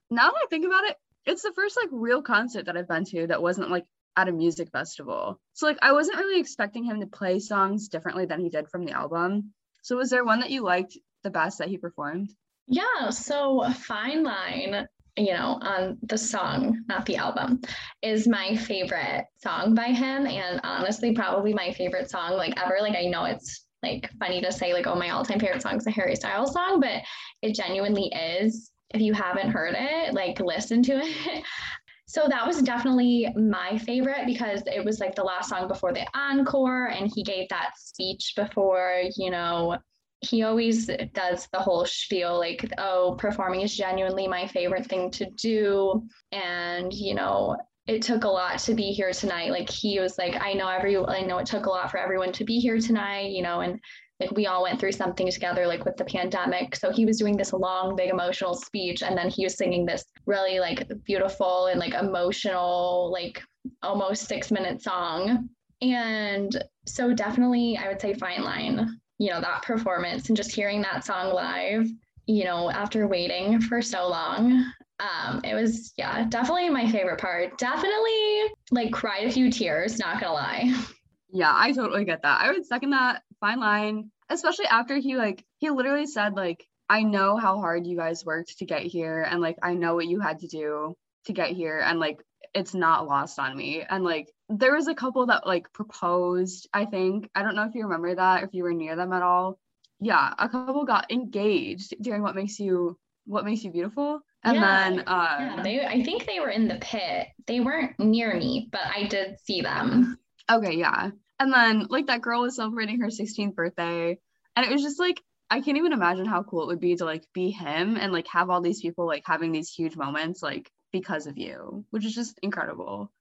now 0.09 0.29
that 0.29 0.41
I 0.43 0.47
think 0.49 0.65
about 0.65 0.83
it, 0.85 0.97
it's 1.25 1.43
the 1.43 1.53
first 1.53 1.77
like 1.77 1.89
real 1.91 2.21
concert 2.21 2.65
that 2.65 2.75
I've 2.75 2.87
been 2.87 3.05
to 3.05 3.27
that 3.27 3.41
wasn't 3.41 3.69
like 3.69 3.85
at 4.17 4.27
a 4.27 4.31
music 4.31 4.69
festival. 4.71 5.39
So, 5.53 5.67
like, 5.67 5.79
I 5.81 5.93
wasn't 5.93 6.17
really 6.17 6.39
expecting 6.39 6.83
him 6.83 6.99
to 6.99 7.07
play 7.07 7.39
songs 7.39 7.87
differently 7.87 8.25
than 8.25 8.41
he 8.41 8.49
did 8.49 8.69
from 8.69 8.85
the 8.85 8.91
album. 8.91 9.53
So, 9.81 9.97
was 9.97 10.09
there 10.09 10.25
one 10.25 10.41
that 10.41 10.51
you 10.51 10.63
liked 10.63 10.97
the 11.23 11.29
best 11.29 11.57
that 11.59 11.69
he 11.69 11.77
performed? 11.77 12.29
Yeah. 12.67 13.09
So, 13.09 13.69
Fine 13.73 14.23
Line 14.23 14.87
you 15.17 15.33
know, 15.33 15.59
on 15.61 15.97
the 16.03 16.17
song, 16.17 16.83
not 16.87 17.05
the 17.05 17.17
album, 17.17 17.61
is 18.01 18.27
my 18.27 18.55
favorite 18.55 19.25
song 19.37 19.75
by 19.75 19.87
him. 19.87 20.25
And 20.25 20.59
honestly, 20.63 21.13
probably 21.13 21.53
my 21.53 21.71
favorite 21.73 22.09
song 22.09 22.33
like 22.33 22.59
ever. 22.59 22.77
Like 22.81 22.95
I 22.95 23.05
know 23.05 23.25
it's 23.25 23.65
like 23.83 24.09
funny 24.19 24.41
to 24.41 24.51
say 24.51 24.73
like, 24.73 24.87
oh, 24.87 24.95
my 24.95 25.11
all-time 25.11 25.39
favorite 25.39 25.61
song 25.61 25.77
is 25.77 25.85
a 25.85 25.91
Harry 25.91 26.15
Styles 26.15 26.53
song, 26.53 26.79
but 26.79 27.03
it 27.41 27.53
genuinely 27.53 28.11
is. 28.15 28.71
If 28.93 29.01
you 29.01 29.13
haven't 29.13 29.51
heard 29.51 29.75
it, 29.77 30.13
like 30.13 30.39
listen 30.39 30.81
to 30.83 31.01
it. 31.03 31.43
so 32.07 32.27
that 32.27 32.45
was 32.45 32.61
definitely 32.61 33.27
my 33.35 33.77
favorite 33.79 34.25
because 34.25 34.63
it 34.65 34.83
was 34.83 34.99
like 34.99 35.15
the 35.15 35.23
last 35.23 35.49
song 35.49 35.67
before 35.67 35.93
the 35.93 36.05
encore 36.15 36.87
and 36.87 37.11
he 37.13 37.23
gave 37.23 37.49
that 37.49 37.71
speech 37.77 38.33
before, 38.35 39.03
you 39.15 39.29
know, 39.29 39.77
he 40.25 40.43
always 40.43 40.89
does 41.13 41.47
the 41.51 41.59
whole 41.59 41.85
spiel 41.85 42.37
like 42.37 42.69
oh 42.77 43.15
performing 43.17 43.61
is 43.61 43.75
genuinely 43.75 44.27
my 44.27 44.47
favorite 44.47 44.85
thing 44.85 45.11
to 45.11 45.29
do. 45.31 46.03
And 46.31 46.93
you 46.93 47.15
know 47.15 47.57
it 47.85 48.01
took 48.01 48.23
a 48.23 48.29
lot 48.29 48.59
to 48.59 48.73
be 48.73 48.91
here 48.91 49.11
tonight. 49.11 49.51
Like 49.51 49.69
he 49.69 49.99
was 49.99 50.17
like 50.17 50.35
i 50.41 50.53
know 50.53 50.67
every 50.67 50.97
i 50.97 51.21
know 51.21 51.37
it 51.37 51.45
took 51.45 51.65
a 51.65 51.69
lot 51.69 51.91
for 51.91 51.97
everyone 51.97 52.31
to 52.33 52.43
be 52.43 52.59
here 52.59 52.79
tonight 52.79 53.31
you 53.31 53.41
know 53.41 53.61
and 53.61 53.79
like 54.19 54.31
we 54.31 54.47
all 54.47 54.63
went 54.63 54.79
through 54.79 54.91
something 54.91 55.29
together 55.29 55.67
like 55.67 55.85
with 55.85 55.97
the 55.97 56.05
pandemic. 56.05 56.75
So 56.75 56.91
he 56.91 57.05
was 57.05 57.17
doing 57.17 57.35
this 57.35 57.51
long 57.51 57.95
big 57.95 58.09
emotional 58.09 58.53
speech 58.53 59.01
and 59.01 59.17
then 59.17 59.29
he 59.29 59.43
was 59.43 59.57
singing 59.57 59.85
this 59.85 60.05
really 60.25 60.59
like 60.59 60.87
beautiful 61.03 61.67
and 61.67 61.79
like 61.79 61.93
emotional 61.93 63.11
like 63.11 63.41
almost 63.81 64.27
6 64.27 64.51
minute 64.51 64.81
song. 64.81 65.49
And 65.81 66.63
so 66.85 67.13
definitely 67.13 67.77
i 67.77 67.87
would 67.87 67.99
say 67.99 68.13
fine 68.13 68.43
line 68.43 68.99
you 69.17 69.29
know, 69.29 69.41
that 69.41 69.63
performance 69.63 70.27
and 70.27 70.37
just 70.37 70.51
hearing 70.51 70.81
that 70.81 71.05
song 71.05 71.33
live, 71.33 71.87
you 72.25 72.43
know, 72.43 72.69
after 72.71 73.07
waiting 73.07 73.59
for 73.61 73.81
so 73.81 74.07
long. 74.07 74.65
Um, 74.99 75.41
it 75.43 75.53
was, 75.53 75.93
yeah, 75.97 76.25
definitely 76.25 76.69
my 76.69 76.89
favorite 76.89 77.19
part. 77.19 77.57
Definitely 77.57 78.43
like 78.71 78.91
cried 78.91 79.27
a 79.27 79.31
few 79.31 79.51
tears, 79.51 79.99
not 79.99 80.19
gonna 80.19 80.33
lie. 80.33 80.73
Yeah, 81.35 81.51
I 81.51 81.71
totally 81.71 82.05
get 82.05 82.21
that. 82.21 82.41
I 82.41 82.51
would 82.51 82.63
second 82.63 82.91
that 82.91 83.23
fine 83.39 83.59
line, 83.59 84.11
especially 84.29 84.67
after 84.67 84.97
he 84.97 85.15
like 85.15 85.43
he 85.57 85.71
literally 85.71 86.05
said 86.05 86.35
like 86.35 86.63
I 86.87 87.01
know 87.01 87.37
how 87.37 87.57
hard 87.57 87.87
you 87.87 87.97
guys 87.97 88.23
worked 88.23 88.59
to 88.59 88.65
get 88.65 88.83
here 88.83 89.23
and 89.23 89.41
like 89.41 89.57
I 89.63 89.73
know 89.73 89.95
what 89.95 90.05
you 90.05 90.19
had 90.19 90.39
to 90.41 90.47
do 90.47 90.95
to 91.25 91.33
get 91.33 91.49
here 91.49 91.79
and 91.79 91.99
like 91.99 92.21
it's 92.53 92.75
not 92.75 93.07
lost 93.07 93.39
on 93.39 93.57
me. 93.57 93.81
And 93.81 94.03
like 94.03 94.31
there 94.49 94.75
was 94.75 94.87
a 94.87 94.95
couple 94.95 95.25
that 95.27 95.47
like 95.47 95.71
proposed, 95.73 96.67
I 96.73 96.85
think. 96.85 97.29
I 97.35 97.43
don't 97.43 97.55
know 97.55 97.63
if 97.63 97.75
you 97.75 97.83
remember 97.83 98.15
that, 98.15 98.43
if 98.43 98.53
you 98.53 98.63
were 98.63 98.73
near 98.73 98.95
them 98.95 99.13
at 99.13 99.21
all. 99.21 99.59
Yeah, 99.99 100.33
a 100.37 100.49
couple 100.49 100.85
got 100.85 101.11
engaged 101.11 101.95
during 102.01 102.21
what 102.21 102.35
makes 102.35 102.59
you 102.59 102.97
what 103.25 103.45
makes 103.45 103.63
you 103.63 103.71
beautiful. 103.71 104.21
And 104.43 104.55
yeah, 104.55 104.89
then 104.89 104.99
uh 105.07 105.37
yeah, 105.39 105.61
they 105.63 105.85
I 105.85 106.03
think 106.03 106.25
they 106.25 106.39
were 106.39 106.49
in 106.49 106.67
the 106.67 106.75
pit. 106.75 107.27
They 107.47 107.59
weren't 107.61 107.97
near 107.99 108.33
me, 108.37 108.69
but 108.71 108.81
I 108.83 109.03
did 109.07 109.39
see 109.39 109.61
them. 109.61 110.17
Okay, 110.51 110.75
yeah. 110.75 111.11
And 111.39 111.53
then 111.53 111.87
like 111.89 112.07
that 112.07 112.21
girl 112.21 112.41
was 112.41 112.57
celebrating 112.57 112.99
her 112.99 113.07
16th 113.07 113.55
birthday. 113.55 114.17
And 114.55 114.65
it 114.65 114.71
was 114.71 114.81
just 114.81 114.99
like 114.99 115.21
I 115.49 115.61
can't 115.61 115.77
even 115.77 115.93
imagine 115.93 116.25
how 116.25 116.43
cool 116.43 116.63
it 116.63 116.67
would 116.67 116.79
be 116.79 116.95
to 116.95 117.05
like 117.05 117.25
be 117.33 117.51
him 117.51 117.95
and 117.95 118.11
like 118.11 118.27
have 118.27 118.49
all 118.49 118.61
these 118.61 118.81
people 118.81 119.05
like 119.05 119.23
having 119.25 119.51
these 119.51 119.71
huge 119.71 119.95
moments 119.95 120.41
like 120.43 120.69
because 120.91 121.27
of 121.27 121.37
you, 121.37 121.85
which 121.91 122.05
is 122.05 122.13
just 122.13 122.39
incredible. 122.41 123.11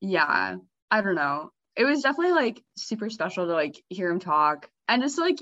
Yeah, 0.00 0.56
I 0.90 1.00
don't 1.00 1.14
know. 1.14 1.50
It 1.76 1.84
was 1.84 2.02
definitely 2.02 2.32
like 2.32 2.62
super 2.76 3.10
special 3.10 3.46
to 3.46 3.52
like 3.52 3.82
hear 3.88 4.10
him 4.10 4.18
talk 4.20 4.68
and 4.88 5.02
just 5.02 5.18
like 5.18 5.38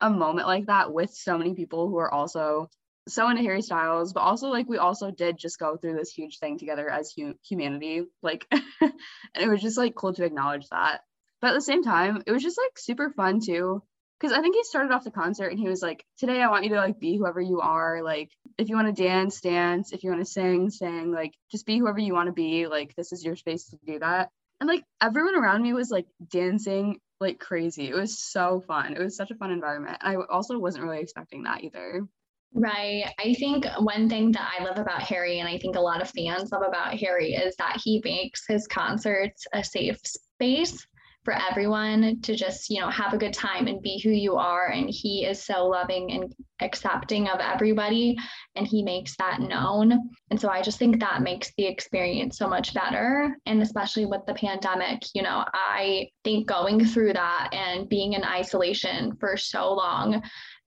a 0.00 0.10
moment 0.10 0.48
like 0.48 0.66
that 0.66 0.92
with 0.92 1.12
so 1.12 1.38
many 1.38 1.54
people 1.54 1.88
who 1.88 1.98
are 1.98 2.12
also 2.12 2.68
so 3.08 3.28
into 3.30 3.42
Harry 3.42 3.62
Styles, 3.62 4.12
but 4.12 4.20
also 4.20 4.48
like 4.48 4.68
we 4.68 4.78
also 4.78 5.10
did 5.10 5.38
just 5.38 5.58
go 5.58 5.76
through 5.76 5.96
this 5.96 6.12
huge 6.12 6.38
thing 6.38 6.58
together 6.58 6.90
as 6.90 7.12
hu- 7.16 7.34
humanity. 7.48 8.04
Like, 8.22 8.46
and 8.80 8.92
it 9.40 9.48
was 9.48 9.62
just 9.62 9.78
like 9.78 9.94
cool 9.94 10.14
to 10.14 10.24
acknowledge 10.24 10.68
that. 10.70 11.02
But 11.40 11.50
at 11.50 11.54
the 11.54 11.60
same 11.62 11.82
time, 11.82 12.22
it 12.26 12.32
was 12.32 12.42
just 12.42 12.58
like 12.58 12.78
super 12.78 13.10
fun 13.10 13.40
too. 13.40 13.82
Cause 14.20 14.32
I 14.32 14.42
think 14.42 14.56
he 14.56 14.64
started 14.64 14.92
off 14.92 15.04
the 15.04 15.10
concert 15.10 15.48
and 15.48 15.58
he 15.58 15.68
was 15.68 15.82
like, 15.82 16.04
Today 16.18 16.42
I 16.42 16.48
want 16.50 16.64
you 16.64 16.70
to 16.70 16.76
like 16.76 17.00
be 17.00 17.16
whoever 17.16 17.40
you 17.40 17.60
are. 17.60 18.02
Like, 18.02 18.30
if 18.60 18.68
you 18.68 18.76
want 18.76 18.94
to 18.94 19.02
dance, 19.02 19.40
dance. 19.40 19.92
If 19.92 20.04
you 20.04 20.10
want 20.10 20.24
to 20.24 20.30
sing, 20.30 20.70
sing. 20.70 21.12
Like, 21.12 21.32
just 21.50 21.66
be 21.66 21.78
whoever 21.78 21.98
you 21.98 22.14
want 22.14 22.26
to 22.26 22.32
be. 22.32 22.66
Like, 22.66 22.94
this 22.94 23.12
is 23.12 23.24
your 23.24 23.36
space 23.36 23.64
to 23.70 23.78
do 23.86 23.98
that. 24.00 24.30
And 24.60 24.68
like 24.68 24.84
everyone 25.00 25.36
around 25.36 25.62
me 25.62 25.72
was 25.72 25.90
like 25.90 26.06
dancing 26.28 27.00
like 27.18 27.38
crazy. 27.38 27.88
It 27.88 27.94
was 27.94 28.18
so 28.18 28.62
fun. 28.66 28.94
It 28.94 28.98
was 29.00 29.16
such 29.16 29.30
a 29.30 29.34
fun 29.34 29.50
environment. 29.50 29.96
I 30.02 30.16
also 30.16 30.58
wasn't 30.58 30.84
really 30.84 31.00
expecting 31.00 31.42
that 31.44 31.64
either. 31.64 32.06
Right. 32.52 33.04
I 33.18 33.34
think 33.34 33.64
one 33.78 34.08
thing 34.08 34.32
that 34.32 34.52
I 34.58 34.64
love 34.64 34.78
about 34.78 35.02
Harry, 35.02 35.38
and 35.38 35.48
I 35.48 35.56
think 35.58 35.76
a 35.76 35.80
lot 35.80 36.02
of 36.02 36.10
fans 36.10 36.50
love 36.50 36.62
about 36.66 36.94
Harry, 36.94 37.32
is 37.32 37.54
that 37.56 37.80
he 37.82 38.02
makes 38.04 38.46
his 38.46 38.66
concerts 38.66 39.46
a 39.52 39.62
safe 39.62 40.00
space 40.04 40.86
for 41.24 41.34
everyone 41.34 42.20
to 42.22 42.34
just, 42.34 42.70
you 42.70 42.80
know, 42.80 42.88
have 42.88 43.12
a 43.12 43.18
good 43.18 43.34
time 43.34 43.66
and 43.66 43.82
be 43.82 44.00
who 44.00 44.10
you 44.10 44.36
are. 44.36 44.68
And 44.68 44.88
he 44.88 45.26
is 45.26 45.42
so 45.42 45.66
loving 45.66 46.12
and 46.12 46.34
accepting 46.60 47.28
of 47.28 47.40
everybody. 47.40 48.16
And 48.56 48.66
he 48.66 48.82
makes 48.82 49.16
that 49.16 49.40
known. 49.40 50.10
And 50.30 50.40
so 50.40 50.48
I 50.48 50.62
just 50.62 50.78
think 50.78 50.98
that 51.00 51.22
makes 51.22 51.52
the 51.56 51.66
experience 51.66 52.38
so 52.38 52.48
much 52.48 52.72
better. 52.72 53.36
And 53.44 53.60
especially 53.60 54.06
with 54.06 54.22
the 54.26 54.34
pandemic, 54.34 55.02
you 55.14 55.22
know, 55.22 55.44
I 55.52 56.08
think 56.24 56.46
going 56.46 56.84
through 56.84 57.12
that 57.12 57.50
and 57.52 57.88
being 57.88 58.14
in 58.14 58.24
isolation 58.24 59.16
for 59.16 59.36
so 59.36 59.74
long, 59.74 60.22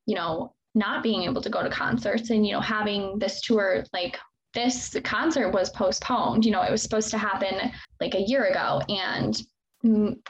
you 0.05 0.15
know, 0.15 0.53
not 0.75 1.03
being 1.03 1.23
able 1.23 1.41
to 1.41 1.49
go 1.49 1.63
to 1.63 1.69
concerts 1.69 2.29
and, 2.29 2.45
you 2.45 2.53
know, 2.53 2.61
having 2.61 3.17
this 3.17 3.41
tour 3.41 3.83
like 3.93 4.19
this 4.53 4.95
concert 5.03 5.49
was 5.49 5.71
postponed. 5.71 6.45
You 6.45 6.51
know, 6.51 6.61
it 6.61 6.71
was 6.71 6.83
supposed 6.83 7.09
to 7.11 7.17
happen 7.17 7.71
like 7.99 8.13
a 8.13 8.21
year 8.21 8.45
ago. 8.45 8.81
And 8.87 9.35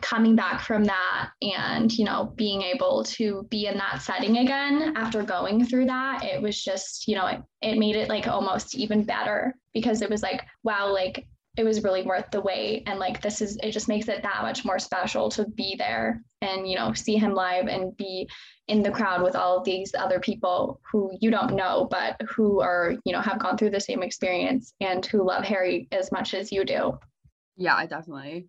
coming 0.01 0.35
back 0.35 0.61
from 0.61 0.83
that 0.83 1.29
and 1.43 1.91
you 1.95 2.03
know 2.03 2.33
being 2.35 2.63
able 2.63 3.03
to 3.03 3.45
be 3.51 3.67
in 3.67 3.77
that 3.77 4.01
setting 4.01 4.39
again 4.39 4.93
after 4.95 5.21
going 5.21 5.63
through 5.63 5.85
that 5.85 6.23
it 6.23 6.41
was 6.41 6.63
just 6.63 7.07
you 7.07 7.13
know 7.15 7.27
it, 7.27 7.39
it 7.61 7.77
made 7.77 7.95
it 7.95 8.09
like 8.09 8.27
almost 8.27 8.73
even 8.73 9.03
better 9.03 9.53
because 9.71 10.01
it 10.01 10.09
was 10.09 10.23
like 10.23 10.41
wow 10.63 10.91
like 10.91 11.27
it 11.55 11.63
was 11.63 11.83
really 11.83 12.01
worth 12.01 12.31
the 12.31 12.41
wait. 12.41 12.83
And 12.87 12.99
like 12.99 13.21
this 13.21 13.41
is 13.41 13.57
it 13.61 13.71
just 13.71 13.87
makes 13.87 14.07
it 14.07 14.23
that 14.23 14.41
much 14.41 14.65
more 14.65 14.79
special 14.79 15.29
to 15.29 15.45
be 15.45 15.75
there 15.77 16.23
and 16.41 16.67
you 16.67 16.75
know 16.75 16.93
see 16.93 17.15
him 17.15 17.33
live 17.33 17.67
and 17.67 17.95
be 17.95 18.27
in 18.67 18.81
the 18.81 18.91
crowd 18.91 19.21
with 19.21 19.35
all 19.35 19.57
of 19.57 19.63
these 19.63 19.93
other 19.93 20.19
people 20.19 20.81
who 20.91 21.11
you 21.21 21.29
don't 21.29 21.53
know 21.53 21.87
but 21.91 22.19
who 22.27 22.59
are 22.61 22.95
you 23.05 23.13
know 23.13 23.21
have 23.21 23.39
gone 23.39 23.57
through 23.57 23.69
the 23.69 23.79
same 23.79 24.01
experience 24.01 24.73
and 24.81 25.05
who 25.05 25.25
love 25.25 25.43
harry 25.43 25.87
as 25.91 26.11
much 26.11 26.33
as 26.33 26.51
you 26.51 26.65
do. 26.65 26.97
Yeah 27.55 27.85
definitely 27.85 28.47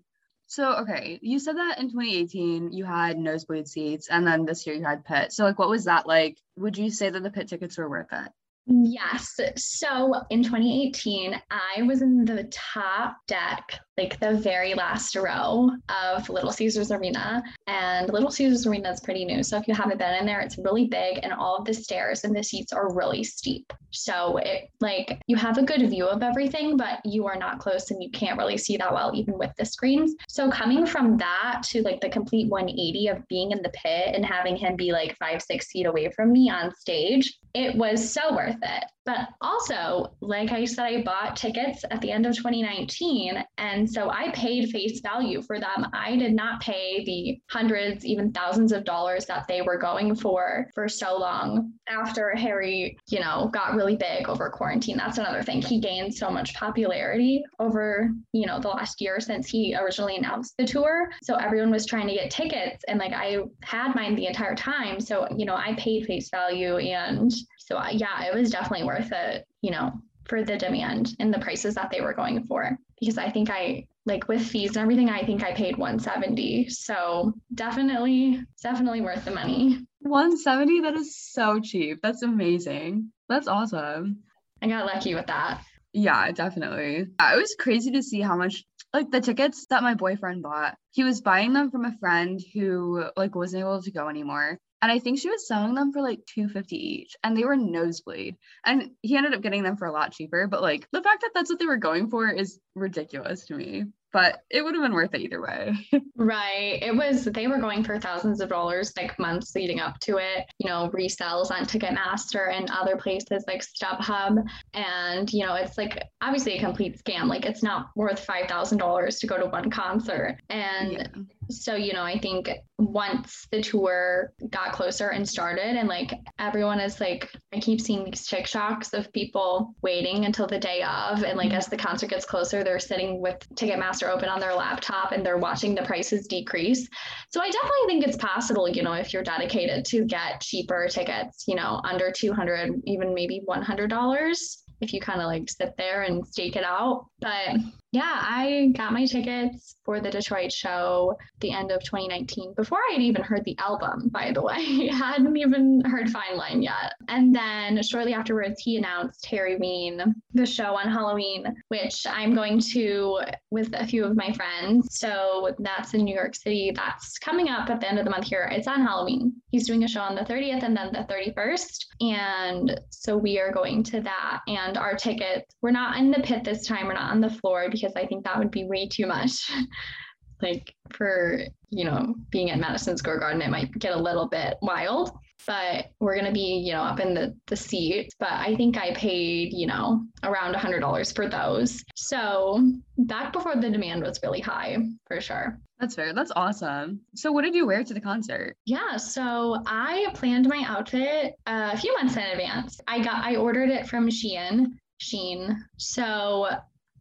so, 0.54 0.76
okay, 0.76 1.18
you 1.20 1.40
said 1.40 1.56
that 1.56 1.80
in 1.80 1.90
2018 1.90 2.72
you 2.72 2.84
had 2.84 3.18
nosebleed 3.18 3.66
seats 3.66 4.06
and 4.08 4.24
then 4.24 4.44
this 4.44 4.64
year 4.64 4.76
you 4.76 4.84
had 4.84 5.04
pit. 5.04 5.32
So, 5.32 5.42
like, 5.42 5.58
what 5.58 5.68
was 5.68 5.86
that 5.86 6.06
like? 6.06 6.38
Would 6.56 6.78
you 6.78 6.90
say 6.90 7.10
that 7.10 7.20
the 7.20 7.30
pit 7.30 7.48
tickets 7.48 7.76
were 7.76 7.90
worth 7.90 8.12
it? 8.12 8.30
Yes. 8.66 9.40
So 9.56 10.14
in 10.30 10.44
2018, 10.44 11.34
I 11.50 11.82
was 11.82 12.02
in 12.02 12.24
the 12.24 12.44
top 12.44 13.16
deck, 13.26 13.80
like 13.96 14.18
the 14.20 14.34
very 14.34 14.74
last 14.74 15.14
row 15.14 15.70
of 15.88 16.28
Little 16.28 16.52
Caesars 16.52 16.90
Arena. 16.90 17.42
And 17.66 18.12
Little 18.12 18.30
Caesars 18.30 18.66
Arena 18.66 18.90
is 18.90 19.00
pretty 19.00 19.24
new. 19.24 19.42
So 19.42 19.56
if 19.56 19.68
you 19.68 19.74
haven't 19.74 19.98
been 19.98 20.14
in 20.14 20.26
there, 20.26 20.40
it's 20.40 20.58
really 20.58 20.86
big 20.86 21.20
and 21.22 21.32
all 21.32 21.56
of 21.56 21.64
the 21.64 21.74
stairs 21.74 22.24
and 22.24 22.34
the 22.34 22.42
seats 22.42 22.72
are 22.72 22.92
really 22.92 23.22
steep. 23.22 23.72
So 23.90 24.38
it 24.38 24.70
like 24.80 25.20
you 25.26 25.36
have 25.36 25.58
a 25.58 25.62
good 25.62 25.88
view 25.88 26.06
of 26.06 26.22
everything, 26.22 26.76
but 26.76 26.98
you 27.04 27.26
are 27.26 27.36
not 27.36 27.60
close 27.60 27.90
and 27.90 28.02
you 28.02 28.10
can't 28.10 28.38
really 28.38 28.58
see 28.58 28.76
that 28.76 28.92
well, 28.92 29.12
even 29.14 29.38
with 29.38 29.52
the 29.56 29.64
screens. 29.64 30.14
So 30.28 30.50
coming 30.50 30.86
from 30.86 31.16
that 31.18 31.62
to 31.66 31.82
like 31.82 32.00
the 32.00 32.08
complete 32.08 32.50
180 32.50 33.08
of 33.08 33.28
being 33.28 33.52
in 33.52 33.62
the 33.62 33.70
pit 33.70 34.14
and 34.14 34.26
having 34.26 34.56
him 34.56 34.74
be 34.76 34.92
like 34.92 35.16
five, 35.18 35.40
six 35.42 35.70
feet 35.70 35.86
away 35.86 36.10
from 36.10 36.32
me 36.32 36.50
on 36.50 36.74
stage, 36.74 37.38
it 37.54 37.76
was 37.76 38.12
so 38.12 38.34
worth 38.34 38.56
it. 38.60 38.84
But 39.06 39.28
also, 39.40 40.14
like 40.20 40.50
I 40.50 40.64
said, 40.64 40.84
I 40.84 41.02
bought 41.02 41.36
tickets 41.36 41.84
at 41.90 42.00
the 42.00 42.10
end 42.10 42.26
of 42.26 42.34
2019. 42.36 43.42
And 43.58 43.88
so 43.90 44.10
I 44.10 44.30
paid 44.30 44.70
face 44.70 45.00
value 45.00 45.42
for 45.42 45.60
them. 45.60 45.86
I 45.92 46.16
did 46.16 46.32
not 46.32 46.60
pay 46.60 47.04
the 47.04 47.40
hundreds, 47.50 48.06
even 48.06 48.32
thousands 48.32 48.72
of 48.72 48.84
dollars 48.84 49.26
that 49.26 49.46
they 49.46 49.60
were 49.62 49.76
going 49.76 50.14
for 50.14 50.68
for 50.74 50.88
so 50.88 51.18
long 51.18 51.72
after 51.88 52.34
Harry, 52.34 52.96
you 53.08 53.20
know, 53.20 53.50
got 53.52 53.74
really 53.74 53.96
big 53.96 54.28
over 54.28 54.48
quarantine. 54.48 54.96
That's 54.96 55.18
another 55.18 55.42
thing. 55.42 55.60
He 55.60 55.80
gained 55.80 56.14
so 56.14 56.30
much 56.30 56.54
popularity 56.54 57.42
over, 57.58 58.10
you 58.32 58.46
know, 58.46 58.58
the 58.58 58.68
last 58.68 59.00
year 59.00 59.20
since 59.20 59.48
he 59.48 59.76
originally 59.76 60.16
announced 60.16 60.54
the 60.56 60.64
tour. 60.64 61.10
So 61.22 61.34
everyone 61.34 61.70
was 61.70 61.84
trying 61.84 62.08
to 62.08 62.14
get 62.14 62.30
tickets. 62.30 62.84
And 62.88 62.98
like 62.98 63.12
I 63.12 63.38
had 63.62 63.94
mine 63.94 64.14
the 64.14 64.26
entire 64.26 64.54
time. 64.54 65.00
So, 65.00 65.28
you 65.36 65.44
know, 65.44 65.56
I 65.56 65.74
paid 65.74 66.06
face 66.06 66.30
value 66.30 66.78
and 66.78 67.32
so 67.64 67.76
uh, 67.76 67.88
yeah, 67.90 68.24
it 68.24 68.34
was 68.34 68.50
definitely 68.50 68.86
worth 68.86 69.10
it, 69.12 69.46
you 69.62 69.70
know, 69.70 69.92
for 70.26 70.44
the 70.44 70.56
demand 70.56 71.14
and 71.18 71.32
the 71.32 71.38
prices 71.38 71.74
that 71.74 71.90
they 71.90 72.00
were 72.00 72.12
going 72.12 72.44
for. 72.44 72.78
Because 73.00 73.18
I 73.18 73.30
think 73.30 73.50
I 73.50 73.86
like 74.06 74.28
with 74.28 74.46
fees 74.46 74.70
and 74.70 74.78
everything, 74.78 75.08
I 75.08 75.24
think 75.24 75.42
I 75.42 75.54
paid 75.54 75.76
170. 75.76 76.68
So 76.68 77.32
definitely, 77.54 78.42
definitely 78.62 79.00
worth 79.00 79.24
the 79.24 79.30
money. 79.30 79.78
170, 80.00 80.80
that 80.82 80.94
is 80.94 81.16
so 81.16 81.60
cheap. 81.60 82.00
That's 82.02 82.22
amazing. 82.22 83.12
That's 83.28 83.48
awesome. 83.48 84.18
I 84.62 84.68
got 84.68 84.86
lucky 84.86 85.14
with 85.14 85.26
that. 85.26 85.62
Yeah, 85.92 86.32
definitely. 86.32 87.06
It 87.18 87.36
was 87.36 87.56
crazy 87.58 87.92
to 87.92 88.02
see 88.02 88.20
how 88.20 88.36
much 88.36 88.64
like 88.92 89.10
the 89.10 89.20
tickets 89.20 89.66
that 89.70 89.82
my 89.82 89.94
boyfriend 89.94 90.42
bought. 90.42 90.76
He 90.90 91.02
was 91.02 91.20
buying 91.20 91.52
them 91.52 91.70
from 91.70 91.84
a 91.84 91.96
friend 91.98 92.40
who 92.52 93.04
like 93.16 93.34
wasn't 93.34 93.62
able 93.62 93.82
to 93.82 93.90
go 93.90 94.08
anymore 94.08 94.58
and 94.84 94.92
I 94.92 94.98
think 94.98 95.18
she 95.18 95.30
was 95.30 95.48
selling 95.48 95.74
them 95.74 95.94
for 95.94 96.02
like 96.02 96.20
250 96.26 96.76
each 96.76 97.16
and 97.24 97.34
they 97.34 97.44
were 97.44 97.56
nosebleed 97.56 98.36
and 98.66 98.90
he 99.00 99.16
ended 99.16 99.32
up 99.32 99.40
getting 99.40 99.62
them 99.62 99.78
for 99.78 99.86
a 99.86 99.92
lot 99.92 100.12
cheaper 100.12 100.46
but 100.46 100.60
like 100.60 100.86
the 100.92 101.00
fact 101.02 101.22
that 101.22 101.30
that's 101.34 101.48
what 101.48 101.58
they 101.58 101.64
were 101.64 101.78
going 101.78 102.10
for 102.10 102.28
is 102.28 102.60
ridiculous 102.74 103.46
to 103.46 103.54
me 103.54 103.84
but 104.12 104.42
it 104.48 104.62
would 104.62 104.74
have 104.76 104.82
been 104.84 104.92
worth 104.92 105.12
it 105.12 105.22
either 105.22 105.42
way. 105.42 105.74
right. 106.16 106.78
It 106.80 106.94
was, 106.94 107.24
they 107.24 107.48
were 107.48 107.58
going 107.58 107.82
for 107.82 107.98
thousands 107.98 108.40
of 108.40 108.48
dollars 108.48 108.92
like 108.96 109.18
months 109.18 109.56
leading 109.56 109.80
up 109.80 109.98
to 110.02 110.18
it, 110.18 110.46
you 110.60 110.70
know, 110.70 110.88
resells 110.94 111.50
on 111.50 111.64
Ticketmaster 111.64 112.56
and 112.56 112.70
other 112.70 112.96
places 112.96 113.44
like 113.48 113.64
StubHub. 113.64 114.44
And, 114.72 115.32
you 115.32 115.44
know, 115.44 115.56
it's 115.56 115.76
like 115.76 116.00
obviously 116.22 116.56
a 116.56 116.60
complete 116.60 116.96
scam. 117.02 117.26
Like 117.26 117.44
it's 117.44 117.64
not 117.64 117.88
worth 117.96 118.24
$5,000 118.24 119.18
to 119.18 119.26
go 119.26 119.36
to 119.36 119.46
one 119.46 119.68
concert. 119.68 120.38
And 120.48 120.92
yeah 120.92 121.06
so 121.50 121.74
you 121.74 121.92
know 121.92 122.02
i 122.02 122.18
think 122.18 122.50
once 122.78 123.46
the 123.50 123.62
tour 123.62 124.32
got 124.50 124.72
closer 124.72 125.08
and 125.10 125.28
started 125.28 125.76
and 125.76 125.88
like 125.88 126.12
everyone 126.38 126.80
is 126.80 127.00
like 127.00 127.30
i 127.52 127.60
keep 127.60 127.80
seeing 127.80 128.04
these 128.04 128.26
tiktoks 128.26 128.92
of 128.92 129.12
people 129.12 129.74
waiting 129.82 130.24
until 130.24 130.46
the 130.46 130.58
day 130.58 130.82
of 130.82 131.22
and 131.22 131.36
like 131.36 131.48
mm-hmm. 131.48 131.56
as 131.56 131.66
the 131.66 131.76
concert 131.76 132.10
gets 132.10 132.24
closer 132.24 132.64
they're 132.64 132.78
sitting 132.78 133.20
with 133.20 133.36
ticketmaster 133.54 134.08
open 134.08 134.28
on 134.28 134.40
their 134.40 134.54
laptop 134.54 135.12
and 135.12 135.24
they're 135.24 135.38
watching 135.38 135.74
the 135.74 135.82
prices 135.82 136.26
decrease. 136.26 136.88
So 137.30 137.40
i 137.40 137.50
definitely 137.50 137.86
think 137.86 138.04
it's 138.04 138.16
possible 138.16 138.68
you 138.68 138.82
know 138.82 138.92
if 138.92 139.12
you're 139.12 139.22
dedicated 139.22 139.84
to 139.86 140.04
get 140.04 140.40
cheaper 140.40 140.88
tickets 140.88 141.44
you 141.46 141.54
know 141.54 141.80
under 141.84 142.10
200 142.10 142.82
even 142.84 143.14
maybe 143.14 143.42
$100 143.48 144.56
if 144.80 144.92
you 144.92 145.00
kind 145.00 145.20
of 145.20 145.26
like 145.26 145.48
sit 145.48 145.74
there 145.76 146.02
and 146.02 146.26
stake 146.26 146.56
it 146.56 146.64
out. 146.64 147.06
But 147.20 147.56
yeah, 147.94 148.18
I 148.20 148.72
got 148.76 148.92
my 148.92 149.06
tickets 149.06 149.76
for 149.84 150.00
the 150.00 150.10
Detroit 150.10 150.50
show 150.50 151.16
the 151.38 151.52
end 151.52 151.70
of 151.70 151.80
2019 151.84 152.54
before 152.54 152.80
I 152.90 152.94
had 152.94 153.02
even 153.02 153.22
heard 153.22 153.44
the 153.44 153.56
album, 153.58 154.08
by 154.08 154.32
the 154.32 154.42
way. 154.42 154.90
I 154.92 154.96
hadn't 154.96 155.36
even 155.36 155.80
heard 155.84 156.10
Fine 156.10 156.36
Line 156.36 156.60
yet. 156.60 156.94
And 157.06 157.32
then 157.32 157.80
shortly 157.84 158.12
afterwards, 158.12 158.60
he 158.60 158.78
announced 158.78 159.24
Harryween, 159.30 160.12
the 160.32 160.44
show 160.44 160.76
on 160.76 160.90
Halloween, 160.90 161.46
which 161.68 162.04
I'm 162.08 162.34
going 162.34 162.58
to 162.72 163.20
with 163.52 163.72
a 163.74 163.86
few 163.86 164.04
of 164.04 164.16
my 164.16 164.32
friends. 164.32 164.98
So 164.98 165.54
that's 165.60 165.94
in 165.94 166.04
New 166.04 166.16
York 166.16 166.34
City. 166.34 166.72
That's 166.74 167.16
coming 167.18 167.48
up 167.48 167.70
at 167.70 167.80
the 167.80 167.88
end 167.88 168.00
of 168.00 168.04
the 168.04 168.10
month 168.10 168.26
here. 168.26 168.50
It's 168.50 168.66
on 168.66 168.82
Halloween. 168.82 169.34
He's 169.52 169.68
doing 169.68 169.84
a 169.84 169.88
show 169.88 170.00
on 170.00 170.16
the 170.16 170.22
30th 170.22 170.64
and 170.64 170.76
then 170.76 170.92
the 170.92 171.06
31st. 171.14 171.84
And 172.00 172.80
so 172.90 173.16
we 173.16 173.38
are 173.38 173.52
going 173.52 173.84
to 173.84 174.00
that. 174.00 174.40
And 174.48 174.76
our 174.76 174.96
tickets, 174.96 175.54
we're 175.62 175.70
not 175.70 175.96
in 175.96 176.10
the 176.10 176.24
pit 176.24 176.42
this 176.42 176.66
time, 176.66 176.86
we're 176.86 176.94
not 176.94 177.12
on 177.12 177.20
the 177.20 177.30
floor 177.30 177.68
because 177.70 177.83
because 177.84 177.96
I 178.02 178.06
think 178.06 178.24
that 178.24 178.38
would 178.38 178.50
be 178.50 178.64
way 178.64 178.88
too 178.88 179.06
much. 179.06 179.50
like 180.42 180.74
for, 180.90 181.40
you 181.70 181.84
know, 181.84 182.14
being 182.30 182.50
at 182.50 182.58
Madison 182.58 182.96
Square 182.96 183.20
Garden, 183.20 183.42
it 183.42 183.50
might 183.50 183.72
get 183.78 183.94
a 183.94 184.00
little 184.00 184.28
bit 184.28 184.56
wild, 184.62 185.10
but 185.46 185.86
we're 186.00 186.14
going 186.14 186.26
to 186.26 186.32
be, 186.32 186.62
you 186.64 186.72
know, 186.72 186.82
up 186.82 187.00
in 187.00 187.14
the, 187.14 187.34
the 187.46 187.56
seat. 187.56 188.12
But 188.18 188.32
I 188.32 188.54
think 188.56 188.76
I 188.76 188.92
paid, 188.94 189.52
you 189.52 189.66
know, 189.66 190.04
around 190.22 190.54
a 190.54 190.58
$100 190.58 191.14
for 191.14 191.28
those. 191.28 191.82
So 191.94 192.72
back 192.98 193.32
before 193.32 193.54
the 193.56 193.70
demand 193.70 194.02
was 194.02 194.20
really 194.22 194.40
high, 194.40 194.76
for 195.06 195.20
sure. 195.20 195.58
That's 195.78 195.94
fair. 195.94 196.12
That's 196.12 196.32
awesome. 196.36 197.00
So, 197.14 197.32
what 197.32 197.42
did 197.42 197.54
you 197.54 197.66
wear 197.66 197.82
to 197.82 197.92
the 197.92 198.00
concert? 198.00 198.56
Yeah, 198.64 198.96
so 198.96 199.60
I 199.66 200.06
planned 200.14 200.48
my 200.48 200.64
outfit 200.66 201.34
a 201.46 201.76
few 201.76 201.92
months 201.94 202.16
in 202.16 202.22
advance. 202.22 202.80
I 202.86 203.02
got 203.02 203.24
I 203.24 203.36
ordered 203.36 203.70
it 203.70 203.88
from 203.88 204.08
Shein. 204.08 204.68
Shein. 205.00 205.56
So 205.76 206.48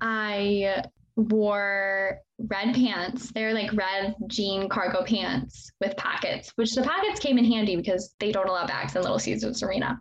I 0.02 0.84
wore 1.16 2.20
red 2.40 2.74
pants. 2.74 3.32
They're 3.32 3.54
like 3.54 3.74
red 3.74 4.16
jean 4.28 4.68
cargo 4.68 5.04
pants 5.04 5.72
with 5.80 5.96
pockets, 5.98 6.52
which 6.56 6.74
the 6.74 6.82
pockets 6.82 7.20
came 7.20 7.38
in 7.38 7.46
handy 7.46 7.76
because 7.76 8.16
they 8.20 8.32
don't 8.32 8.50
allow 8.50 8.66
bags 8.66 8.96
in 8.96 9.02
Little 9.02 9.20
Caesars 9.20 9.64
Arena. 9.64 10.00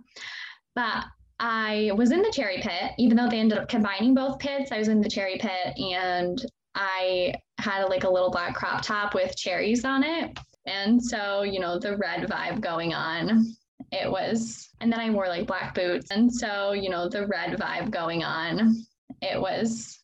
But 0.75 1.05
I 1.39 1.91
was 1.97 2.13
in 2.13 2.23
the 2.23 2.31
cherry 2.33 2.59
pit, 2.63 2.93
even 2.99 3.17
though 3.17 3.29
they 3.29 3.41
ended 3.41 3.59
up 3.59 3.69
combining 3.69 4.15
both 4.15 4.39
pits. 4.39 4.73
I 4.73 4.79
was 4.79 4.89
in 4.89 5.01
the 5.01 5.11
cherry 5.11 5.39
pit 5.39 5.77
and 5.77 6.41
I 6.75 7.35
had 7.59 7.85
like 7.85 8.05
a 8.05 8.11
little 8.11 8.31
black 8.31 8.55
crop 8.55 8.83
top 8.83 9.15
with 9.15 9.37
cherries 9.37 9.85
on 9.85 10.03
it. 10.03 10.39
And 10.67 11.03
so, 11.03 11.43
you 11.43 11.61
know, 11.61 11.79
the 11.79 11.97
red 11.97 12.29
vibe 12.29 12.61
going 12.61 12.95
on. 12.95 13.55
It 13.91 14.11
was, 14.11 14.71
and 14.81 14.91
then 14.91 15.01
I 15.01 15.11
wore 15.11 15.29
like 15.29 15.47
black 15.47 15.75
boots. 15.75 16.11
And 16.11 16.33
so, 16.33 16.73
you 16.73 16.89
know, 16.89 17.09
the 17.09 17.27
red 17.27 17.59
vibe 17.59 17.91
going 17.91 18.25
on. 18.25 18.87
It 19.21 19.41
was, 19.41 19.99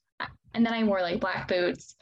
and 0.55 0.65
then 0.65 0.73
I 0.73 0.85
wore 0.85 1.01
like 1.01 1.21
black 1.21 1.49
boots 1.49 1.97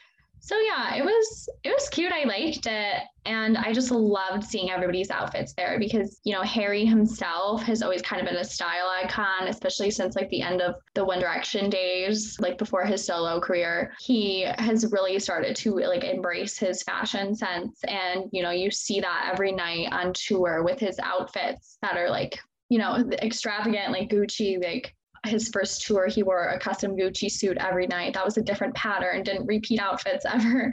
so 0.46 0.56
yeah, 0.60 0.94
it 0.94 1.04
was 1.04 1.48
it 1.64 1.70
was 1.70 1.88
cute. 1.88 2.12
I 2.12 2.22
liked 2.22 2.66
it 2.66 3.02
and 3.24 3.58
I 3.58 3.72
just 3.72 3.90
loved 3.90 4.44
seeing 4.44 4.70
everybody's 4.70 5.10
outfits 5.10 5.52
there 5.54 5.76
because, 5.80 6.20
you 6.22 6.32
know, 6.32 6.42
Harry 6.42 6.84
himself 6.84 7.64
has 7.64 7.82
always 7.82 8.00
kind 8.00 8.22
of 8.22 8.28
been 8.28 8.36
a 8.36 8.44
style 8.44 8.86
icon, 8.86 9.48
especially 9.48 9.90
since 9.90 10.14
like 10.14 10.30
the 10.30 10.42
end 10.42 10.62
of 10.62 10.76
the 10.94 11.04
One 11.04 11.18
Direction 11.18 11.68
days, 11.68 12.38
like 12.38 12.58
before 12.58 12.84
his 12.84 13.04
solo 13.04 13.40
career. 13.40 13.92
He 13.98 14.42
has 14.58 14.86
really 14.92 15.18
started 15.18 15.56
to 15.56 15.80
like 15.80 16.04
embrace 16.04 16.56
his 16.56 16.84
fashion 16.84 17.34
sense 17.34 17.80
and, 17.88 18.30
you 18.32 18.44
know, 18.44 18.52
you 18.52 18.70
see 18.70 19.00
that 19.00 19.30
every 19.32 19.50
night 19.50 19.88
on 19.90 20.12
tour 20.12 20.62
with 20.62 20.78
his 20.78 21.00
outfits 21.00 21.76
that 21.82 21.96
are 21.96 22.08
like 22.08 22.38
you 22.68 22.78
know, 22.78 22.96
extravagant, 23.22 23.92
like 23.92 24.10
Gucci, 24.10 24.60
like 24.60 24.95
his 25.26 25.48
first 25.48 25.86
tour, 25.86 26.06
he 26.06 26.22
wore 26.22 26.48
a 26.48 26.58
custom 26.58 26.96
Gucci 26.96 27.30
suit 27.30 27.56
every 27.58 27.86
night. 27.86 28.14
That 28.14 28.24
was 28.24 28.36
a 28.36 28.42
different 28.42 28.74
pattern, 28.74 29.22
didn't 29.22 29.46
repeat 29.46 29.80
outfits 29.80 30.24
ever. 30.28 30.72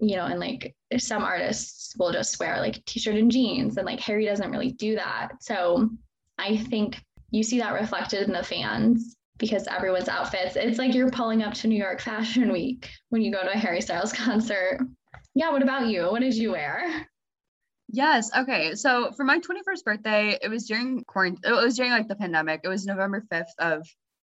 You 0.00 0.16
know, 0.16 0.26
and 0.26 0.40
like 0.40 0.74
some 0.98 1.22
artists 1.22 1.94
will 1.96 2.12
just 2.12 2.40
wear 2.40 2.58
like 2.60 2.84
t-shirt 2.86 3.14
and 3.14 3.30
jeans, 3.30 3.76
and 3.76 3.86
like 3.86 4.00
Harry 4.00 4.26
doesn't 4.26 4.50
really 4.50 4.72
do 4.72 4.96
that. 4.96 5.28
So 5.40 5.90
I 6.38 6.56
think 6.56 7.00
you 7.30 7.42
see 7.42 7.58
that 7.58 7.74
reflected 7.74 8.26
in 8.26 8.32
the 8.32 8.42
fans 8.42 9.16
because 9.38 9.66
everyone's 9.66 10.08
outfits. 10.08 10.56
It's 10.56 10.78
like 10.78 10.94
you're 10.94 11.10
pulling 11.10 11.42
up 11.42 11.54
to 11.54 11.68
New 11.68 11.76
York 11.76 12.00
Fashion 12.00 12.52
Week 12.52 12.90
when 13.08 13.22
you 13.22 13.32
go 13.32 13.42
to 13.42 13.52
a 13.52 13.58
Harry 13.58 13.80
Styles 13.80 14.12
concert. 14.12 14.80
Yeah, 15.34 15.50
what 15.50 15.62
about 15.62 15.86
you? 15.86 16.10
What 16.10 16.20
did 16.20 16.34
you 16.34 16.52
wear? 16.52 17.06
Yes. 17.94 18.30
Okay. 18.34 18.74
So 18.74 19.12
for 19.12 19.22
my 19.22 19.38
21st 19.38 19.84
birthday, 19.84 20.38
it 20.40 20.48
was 20.48 20.66
during 20.66 21.04
quarantine. 21.04 21.42
It 21.44 21.52
was 21.52 21.76
during 21.76 21.92
like 21.92 22.08
the 22.08 22.16
pandemic. 22.16 22.62
It 22.64 22.68
was 22.68 22.86
November 22.86 23.22
5th 23.30 23.52
of 23.58 23.86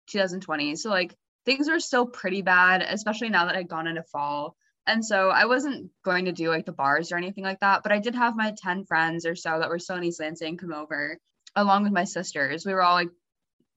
2020. 0.08 0.76
So 0.76 0.90
like 0.90 1.16
things 1.46 1.70
were 1.70 1.80
still 1.80 2.08
pretty 2.08 2.42
bad, 2.42 2.82
especially 2.82 3.30
now 3.30 3.46
that 3.46 3.56
I'd 3.56 3.70
gone 3.70 3.86
into 3.86 4.02
fall. 4.02 4.56
And 4.88 5.06
so 5.06 5.30
I 5.30 5.46
wasn't 5.46 5.92
going 6.04 6.26
to 6.26 6.32
do 6.32 6.50
like 6.50 6.66
the 6.66 6.72
bars 6.72 7.12
or 7.12 7.18
anything 7.18 7.44
like 7.44 7.60
that, 7.60 7.84
but 7.84 7.92
I 7.92 8.00
did 8.00 8.16
have 8.16 8.36
my 8.36 8.52
10 8.58 8.86
friends 8.86 9.28
or 9.28 9.36
so 9.36 9.60
that 9.60 9.70
were 9.70 9.78
still 9.78 9.98
in 9.98 10.04
East 10.04 10.20
Lansing 10.20 10.58
come 10.58 10.74
over 10.74 11.20
along 11.56 11.84
with 11.84 11.94
my 11.94 12.06
sisters. 12.06 12.66
We 12.66 12.74
were 12.74 12.82
all 12.82 12.96
like, 12.96 13.10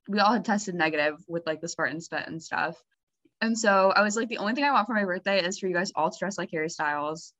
we 0.08 0.18
all 0.18 0.32
had 0.32 0.46
tested 0.46 0.74
negative 0.74 1.16
with 1.28 1.46
like 1.46 1.60
the 1.60 1.68
Spartan 1.68 2.00
spit 2.00 2.26
and 2.26 2.42
stuff. 2.42 2.82
And 3.42 3.58
so 3.58 3.92
I 3.94 4.00
was 4.00 4.16
like, 4.16 4.28
the 4.28 4.38
only 4.38 4.54
thing 4.54 4.64
I 4.64 4.72
want 4.72 4.86
for 4.86 4.94
my 4.94 5.04
birthday 5.04 5.44
is 5.44 5.58
for 5.58 5.66
you 5.66 5.74
guys 5.74 5.92
all 5.94 6.10
to 6.10 6.18
dress 6.18 6.38
like 6.38 6.50
Harry 6.52 6.70
Styles 6.70 7.34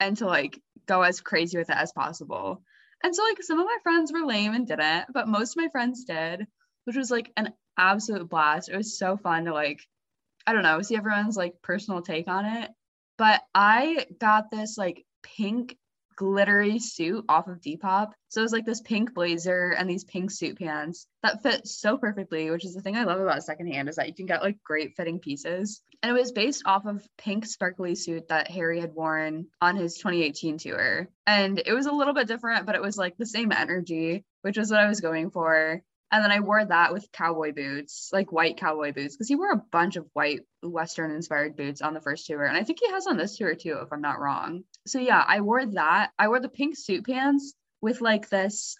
and 0.00 0.16
to 0.18 0.26
like 0.26 0.60
go 0.86 1.02
as 1.02 1.20
crazy 1.20 1.58
with 1.58 1.70
it 1.70 1.76
as 1.76 1.92
possible. 1.92 2.62
And 3.02 3.14
so 3.14 3.22
like 3.22 3.42
some 3.42 3.60
of 3.60 3.66
my 3.66 3.78
friends 3.82 4.12
were 4.12 4.26
lame 4.26 4.54
and 4.54 4.66
didn't, 4.66 5.06
but 5.12 5.28
most 5.28 5.56
of 5.56 5.62
my 5.62 5.68
friends 5.70 6.04
did, 6.04 6.46
which 6.84 6.96
was 6.96 7.10
like 7.10 7.30
an 7.36 7.52
absolute 7.78 8.28
blast. 8.28 8.68
It 8.68 8.76
was 8.76 8.98
so 8.98 9.16
fun 9.16 9.44
to 9.44 9.52
like, 9.52 9.80
I 10.46 10.52
don't 10.52 10.62
know, 10.62 10.80
see 10.82 10.96
everyone's 10.96 11.36
like 11.36 11.54
personal 11.62 12.02
take 12.02 12.28
on 12.28 12.44
it. 12.44 12.70
But 13.18 13.42
I 13.54 14.06
got 14.18 14.50
this 14.50 14.76
like 14.76 15.04
pink 15.22 15.76
glittery 16.16 16.78
suit 16.78 17.24
off 17.28 17.48
of 17.48 17.60
Depop. 17.60 18.12
So 18.28 18.40
it 18.40 18.44
was 18.44 18.52
like 18.52 18.66
this 18.66 18.80
pink 18.80 19.14
blazer 19.14 19.70
and 19.70 19.88
these 19.88 20.04
pink 20.04 20.30
suit 20.30 20.58
pants 20.58 21.06
that 21.22 21.42
fit 21.42 21.66
so 21.66 21.96
perfectly, 21.96 22.50
which 22.50 22.64
is 22.64 22.74
the 22.74 22.80
thing 22.80 22.96
I 22.96 23.04
love 23.04 23.20
about 23.20 23.44
secondhand 23.44 23.88
is 23.88 23.96
that 23.96 24.08
you 24.08 24.14
can 24.14 24.26
get 24.26 24.42
like 24.42 24.62
great 24.62 24.96
fitting 24.96 25.20
pieces. 25.20 25.82
And 26.02 26.10
it 26.10 26.20
was 26.20 26.32
based 26.32 26.62
off 26.66 26.86
of 26.86 27.06
pink 27.16 27.46
sparkly 27.46 27.94
suit 27.94 28.28
that 28.28 28.50
Harry 28.50 28.80
had 28.80 28.94
worn 28.94 29.46
on 29.60 29.76
his 29.76 29.94
2018 29.94 30.58
tour. 30.58 31.08
And 31.26 31.62
it 31.64 31.72
was 31.72 31.86
a 31.86 31.92
little 31.92 32.14
bit 32.14 32.28
different, 32.28 32.66
but 32.66 32.74
it 32.74 32.82
was 32.82 32.98
like 32.98 33.16
the 33.16 33.26
same 33.26 33.52
energy, 33.52 34.24
which 34.42 34.58
was 34.58 34.70
what 34.70 34.80
I 34.80 34.88
was 34.88 35.00
going 35.00 35.30
for. 35.30 35.82
And 36.14 36.22
then 36.22 36.30
I 36.30 36.38
wore 36.38 36.64
that 36.64 36.92
with 36.92 37.10
cowboy 37.10 37.52
boots, 37.52 38.10
like 38.12 38.30
white 38.30 38.56
cowboy 38.56 38.92
boots, 38.92 39.16
because 39.16 39.26
he 39.26 39.34
wore 39.34 39.50
a 39.50 39.64
bunch 39.72 39.96
of 39.96 40.06
white 40.12 40.42
Western 40.62 41.10
inspired 41.10 41.56
boots 41.56 41.82
on 41.82 41.92
the 41.92 42.00
first 42.00 42.28
tour. 42.28 42.44
And 42.44 42.56
I 42.56 42.62
think 42.62 42.78
he 42.78 42.88
has 42.92 43.08
on 43.08 43.16
this 43.16 43.36
tour 43.36 43.56
too, 43.56 43.80
if 43.82 43.92
I'm 43.92 44.00
not 44.00 44.20
wrong. 44.20 44.62
So 44.86 45.00
yeah, 45.00 45.24
I 45.26 45.40
wore 45.40 45.66
that. 45.66 46.12
I 46.16 46.28
wore 46.28 46.38
the 46.38 46.48
pink 46.48 46.76
suit 46.76 47.04
pants 47.04 47.54
with 47.80 48.00
like 48.00 48.28
this 48.28 48.76